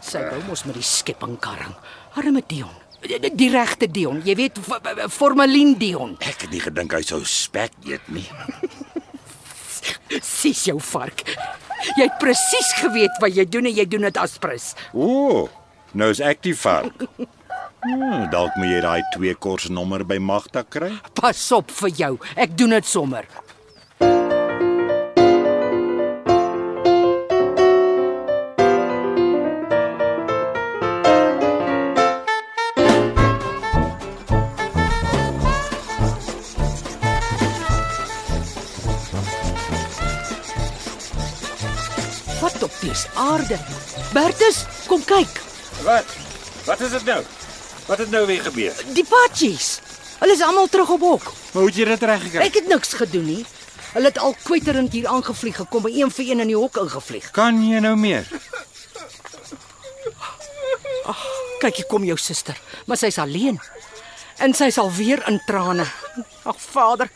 [0.00, 1.74] Sy wou mos met die skepping karring.
[2.14, 2.72] Arme Dion.
[3.00, 4.58] Die, die regte Dion, jy weet
[5.08, 6.16] formalien Dion.
[6.20, 8.26] Ek het nie gedink hy sou spek eet nie.
[10.22, 11.22] Sis jou vark.
[11.96, 14.74] Jy het presies geweet wat jy doen en jy doen dit aspres.
[14.92, 15.46] O,
[15.94, 17.06] nou is ek die vark.
[17.86, 20.90] Hmm, dalk moet jy daai twee korsnommer by Magda kry.
[21.14, 22.12] Pas op vir jou.
[22.34, 23.28] Ek doen dit sommer.
[43.16, 43.58] Aarde?
[44.12, 45.40] Bertus, kom kyk.
[45.84, 46.16] Wat?
[46.66, 47.20] Wat is dit nou?
[47.86, 48.74] Wat het nou weer gebeur?
[48.96, 49.78] Die patjies.
[50.18, 51.32] Hulle is almal terug op hok.
[51.52, 52.46] Maar hoe het jy dit reg gekry?
[52.46, 53.42] Ek het niks gedoen nie.
[53.92, 57.30] Hulle het al kwyterend hier aangevlieg gekom, by een vir een in die hok ingevlieg.
[57.36, 58.26] Kan jy nou meer?
[61.60, 63.60] Kyk, hier kom jou suster, maar sy's alleen.
[64.44, 65.86] En sy sal weer in trane.
[66.44, 67.08] Ag Vader,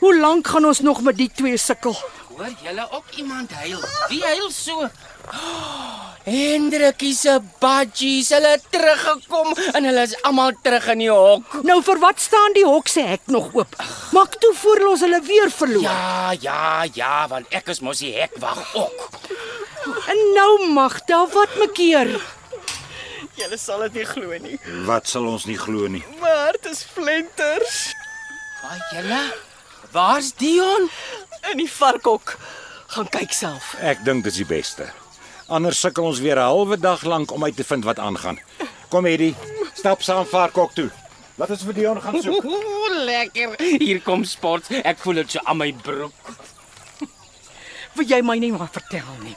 [0.00, 1.94] hoe lank gaan ons nog met die twee sukkel?
[2.32, 3.80] Hoor julle ook iemand huil?
[4.10, 4.88] Wie huil so?
[6.26, 11.52] Hendrikie se badjies, hulle het teruggekom en hulle is almal terug in die hok.
[11.66, 13.76] Nou vir wat staan die hok se hek nog oop?
[14.16, 15.86] Maak toe voor ons hulle weer verloor.
[15.86, 16.64] Ja, ja,
[16.98, 19.06] ja, want ek is mos die hekwag ook.
[20.10, 22.10] En nou Magda, wat maak keer?
[23.38, 24.58] Julle sal dit nie glo nie.
[24.88, 26.02] Wat sal ons nie glo nie.
[26.22, 27.92] Maar dit is flenters
[28.64, 29.22] Waar julle?
[29.94, 30.90] Waar's Dion?
[31.52, 32.34] in die varkhok.
[32.96, 33.74] Gaan kyk self.
[33.78, 34.88] Ek dink dis die beste.
[35.46, 38.38] Anders sukkel ons weer 'n halwe dag lank om uit te vind wat aangaan.
[38.88, 39.34] Kom Eddie,
[39.74, 40.90] stap saam varkhok toe.
[41.36, 42.44] Laat ons vir Dion gaan soek.
[42.52, 43.54] Ooh, lekker.
[43.78, 44.70] Hier kom sport.
[44.82, 46.12] Ek voel dit so aan my broek.
[47.94, 49.36] Wil jy my nie maar vertel nie?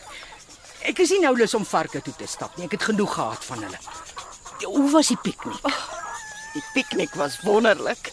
[0.90, 2.66] Ek is nie nou lus om varke toe te stap nie.
[2.66, 3.80] Ek het genoeg gehad van hulle.
[4.66, 5.62] Hoe was die piknik?
[6.54, 8.12] Die piknik was wonderlik.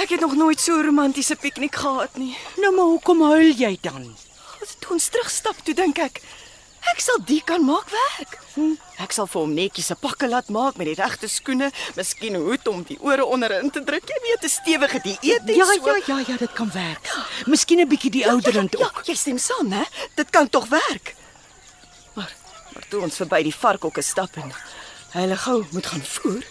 [0.00, 2.36] Ek het nog nooit so 'n romantiese piknik gehad nie.
[2.56, 4.16] Nou maar hoekom huil jy dan?
[4.78, 6.22] Toe ons terugstap, toe dink ek,
[6.90, 8.38] ek sal die kan maak werk.
[8.98, 12.42] Ek sal vir hom netjies 'n pakke laat maak met die regte skoene, miskien 'n
[12.42, 14.02] hoed om die ore onderin te druk.
[14.08, 15.86] Jy weet, 'n stewige dieet en Ja, so.
[15.86, 17.04] ja, ja, ja, dit kan werk.
[17.46, 18.96] Miskien 'n bietjie die ouderend ja, ook.
[19.04, 19.82] Ja, jy stem saam, hè?
[20.14, 21.14] Dit kan tog werk.
[22.14, 22.30] Maar
[22.74, 24.52] maar toe ons verby die varkhokke stap en
[25.12, 26.44] hulle gou moet gaan voer,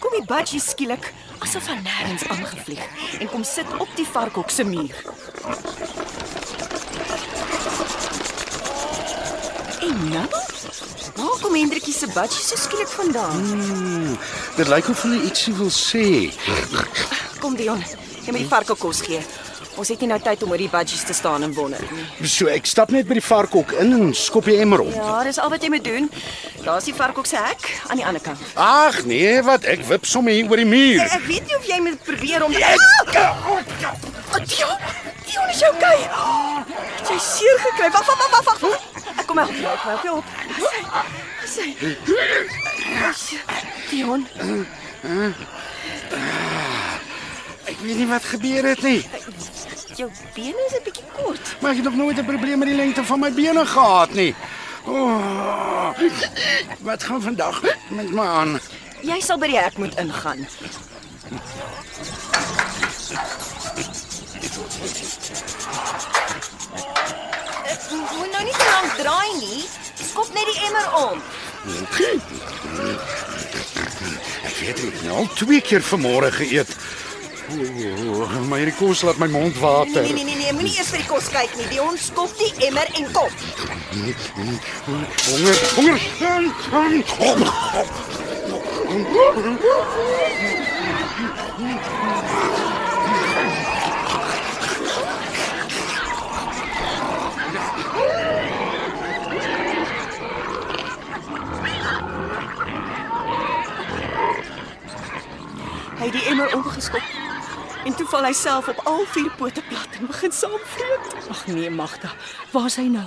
[0.00, 2.82] kom die budgie skielik asof hy nêrens aangevlieg
[3.20, 4.94] en kom sit op die varkhok se muur.
[9.84, 10.26] En nou?
[11.14, 13.40] Waar kom Hendrikie se budgie so skielik vandaan?
[13.44, 14.18] Hmm,
[14.56, 16.04] dit lyk of hulle ietsie wil sê.
[17.42, 17.82] Kom Dion,
[18.24, 19.20] jy moet die varkhok kos gee.
[19.74, 22.28] Ons het nie nou tyd om oor die budgies te staan en wonder nie.
[22.30, 24.92] So ek stap net by die varkhok in en skop die emmer om.
[24.94, 26.06] Ja, dis al wat jy moet doen.
[26.62, 28.40] Daar's die varkhok se hek aan die ander kant.
[28.54, 31.02] Ag nee, wat ek wip sommer hier oor die muur.
[31.02, 32.54] Ek, ek weet nie of jy moet probeer om
[33.14, 33.50] Ah!
[34.34, 34.78] Oh, Dion,
[35.26, 35.98] Dion is okay.
[36.98, 37.90] Het jy seer gekry?
[37.90, 38.80] Wag, wag, wag, wag, wag.
[39.18, 39.72] Ek kom help jou.
[39.72, 40.24] Ek help jou op.
[41.54, 41.66] Sê.
[43.14, 43.38] Sê.
[43.90, 44.26] Dion,
[47.64, 49.00] Ek weet nie wat gebeur het nie.
[49.94, 51.54] jou bene is 'n bietjie kort.
[51.60, 54.34] Maar ek het nog nooit 'n probleem met die lengte van my bene gehad nie.
[54.86, 55.90] Oh,
[56.80, 58.60] wat gaan vandag met my aan?
[59.02, 60.46] Jy sal by die hek moet ingaan.
[67.64, 69.62] Ek moet nou nie te lank draai nie.
[70.00, 71.22] Skop net die emmer om.
[71.84, 72.42] Ek weet nie,
[74.44, 76.70] ek het nou al twee keer vanmôre geëet.
[77.54, 80.02] Oh, maar hierdie kos laat my mond water.
[80.02, 81.68] Nee nee nee nee, moenie eers vir die kos kyk nie.
[81.70, 83.32] Dion, skop die emmer en kom.
[85.28, 85.98] Honger, honger.
[106.04, 107.04] Hy het die emmer omgeskop.
[107.88, 111.14] En toe val hy self op al vier pote plat en begin saamvreet.
[111.32, 112.10] Ag nee, Magda,
[112.52, 113.06] waar is hy nou?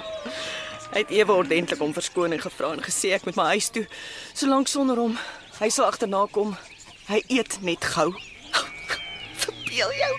[0.94, 3.84] Hy het ewe ordentlik om verskoning gevra en gesê ek moet my huis toe.
[4.32, 5.12] Solank sonder hom,
[5.58, 6.56] hy sal agterna kom.
[7.10, 8.08] Hy eet net gou.
[9.44, 10.12] Verbeel jou.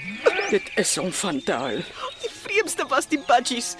[0.53, 1.81] Dit is om van te huil.
[2.21, 3.73] Die vreemdste was die budgies.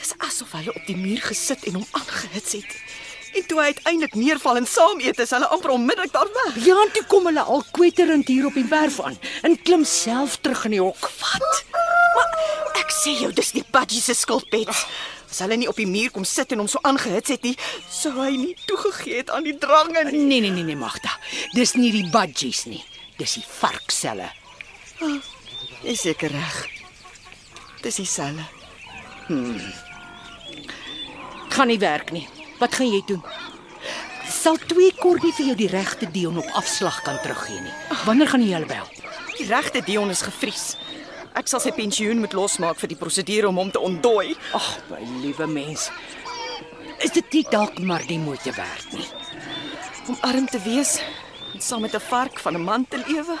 [0.00, 2.80] Dis asof hulle op die muur gesit en hom aangehits het.
[3.32, 6.64] En toe hy uiteindelik neerval en saam eet, is hulle amper onmiddellik daar weg.
[6.64, 10.36] Ja, en toe kom hulle al kwetterend hier op die werf aan en klim self
[10.44, 11.10] terug in die hok.
[11.20, 11.64] Wat?
[12.14, 12.36] Maar
[12.82, 14.84] ek sê jou, dis die budgies se skuld, Bets.
[15.32, 17.54] As hulle nie op die muur kom sit en hom so aangehits het nie,
[17.88, 20.20] sou hy nie toegegee het aan die drange nie.
[20.20, 21.14] Nee nee nee nee, Magda.
[21.56, 22.82] Dis nie die budgies nie.
[23.16, 24.28] Dis die varkselle.
[25.88, 26.60] Is seker reg.
[27.80, 28.44] Dis dieselfde.
[31.52, 32.28] Gaan nie werk nie.
[32.62, 33.22] Wat gaan jy doen?
[34.30, 37.72] Sal twee kornie vir jou die regte Dion op afslag kan teruggee nie.
[38.06, 38.86] Wanneer gaan jy hulle bel?
[39.34, 40.76] Die regte Dion is gevries.
[41.34, 44.36] Ek sal sy pensioen moet losmaak vir die prosedure om hom te ontdooi.
[44.54, 45.88] Ag, my liewe mens.
[47.02, 49.08] Is dit nie dalk maar die moeite werd nie?
[50.12, 51.00] Om arm te wees
[51.56, 53.38] en saam met 'n vark van 'n man te lewe.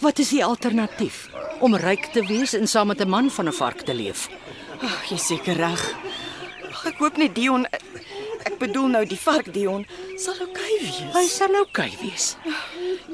[0.00, 1.28] Wat is die alternatief?
[1.60, 4.28] Om ryk te wees en saam met 'n man van 'n vark te leef.
[4.80, 5.82] Ag, jy's seker reg.
[6.70, 7.62] Ag, Ek hoop net Dion
[8.44, 9.86] ek bedoel nou die vark Dion
[10.20, 11.00] sal oukei wees.
[11.14, 12.34] Hy sal oukei wees.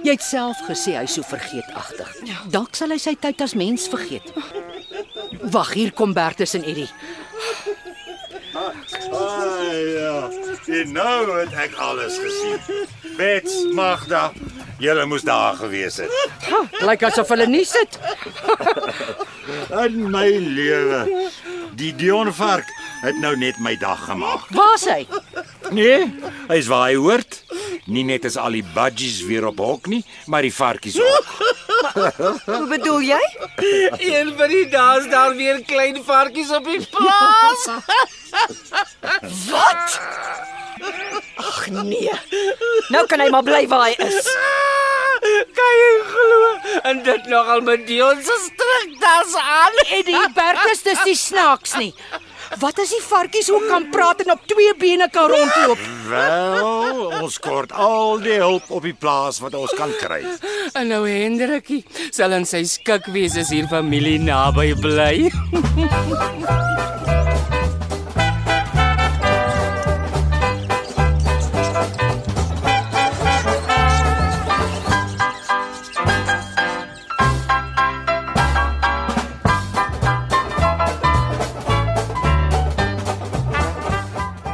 [0.05, 2.13] Jy het self gesê hy so vergeetagtig.
[2.53, 4.33] Dalk sal hy sy tyd as mens vergeet.
[5.55, 6.91] Wag, hier kom Bertus en Eddie.
[9.11, 10.29] Ai ja.
[10.81, 12.87] En nou het ek alles gesien.
[13.17, 14.31] Bets, Magda,
[14.79, 16.13] julle moes daar gewees het.
[16.87, 17.99] Lyk asof hulle nie sit.
[19.85, 21.05] In my lewe.
[21.79, 22.69] Die Dion vark
[23.01, 24.49] het nou net my dag gemaak.
[24.55, 25.07] Waar's hy?
[25.71, 26.07] Nee,
[26.49, 27.43] hy's waar hy hoort.
[27.91, 31.33] Nie net is al die budgies weer op hok nie, maar die varkies ook.
[32.51, 33.21] Hoe bedoel jy?
[33.99, 37.67] Een van die dae is daar weer klein varkies op die plaas.
[39.51, 40.01] Wat?
[41.41, 42.13] Ag nee.
[42.89, 44.29] Nou kan hy maar bly waar hy is.
[45.57, 46.51] Kan jy glo?
[46.89, 49.79] En dit nogal met Dion se striktas aan.
[49.99, 51.93] Eddie Bertus, dis nie snaaks nie.
[52.59, 55.79] Wat as die varkies ook kan praat en op twee bene kan rondloop?
[56.09, 60.25] Wel, ons kort al die hulp op die plaas wat ons kan kry.
[60.75, 65.31] En nou Hendrikie sal in sy skik wees as hier familie naby bly.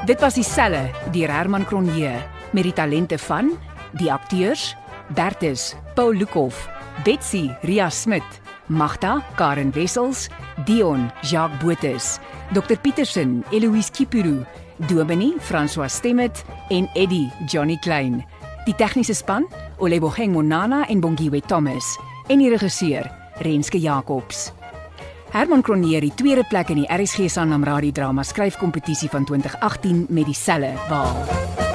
[0.06, 2.12] Dit was dieselfde deur Herman Cronje
[2.54, 3.48] met die talente van
[3.98, 4.76] die akteurs
[5.18, 6.68] Bertus Paul Lukhof,
[7.02, 10.28] Betsy Ria Smit, Magda Karen Wessels,
[10.64, 12.20] Dion Jacques Botus,
[12.54, 14.44] Dr Petersen Eloise Kipuru,
[14.86, 18.22] Domini François Stemmet en Eddie Johnny Klein.
[18.66, 19.48] Die tegniese span
[19.78, 21.96] Oleboheng Monana en Bongiwe Thomas
[22.30, 23.10] en die regisseur
[23.42, 24.52] Renske Jacobs.
[25.30, 30.24] Herman Cronje het tweede plek in die RSG Sanlam Radio Drama skryfkompetisie van 2018 met
[30.24, 31.65] dieselfde behaal.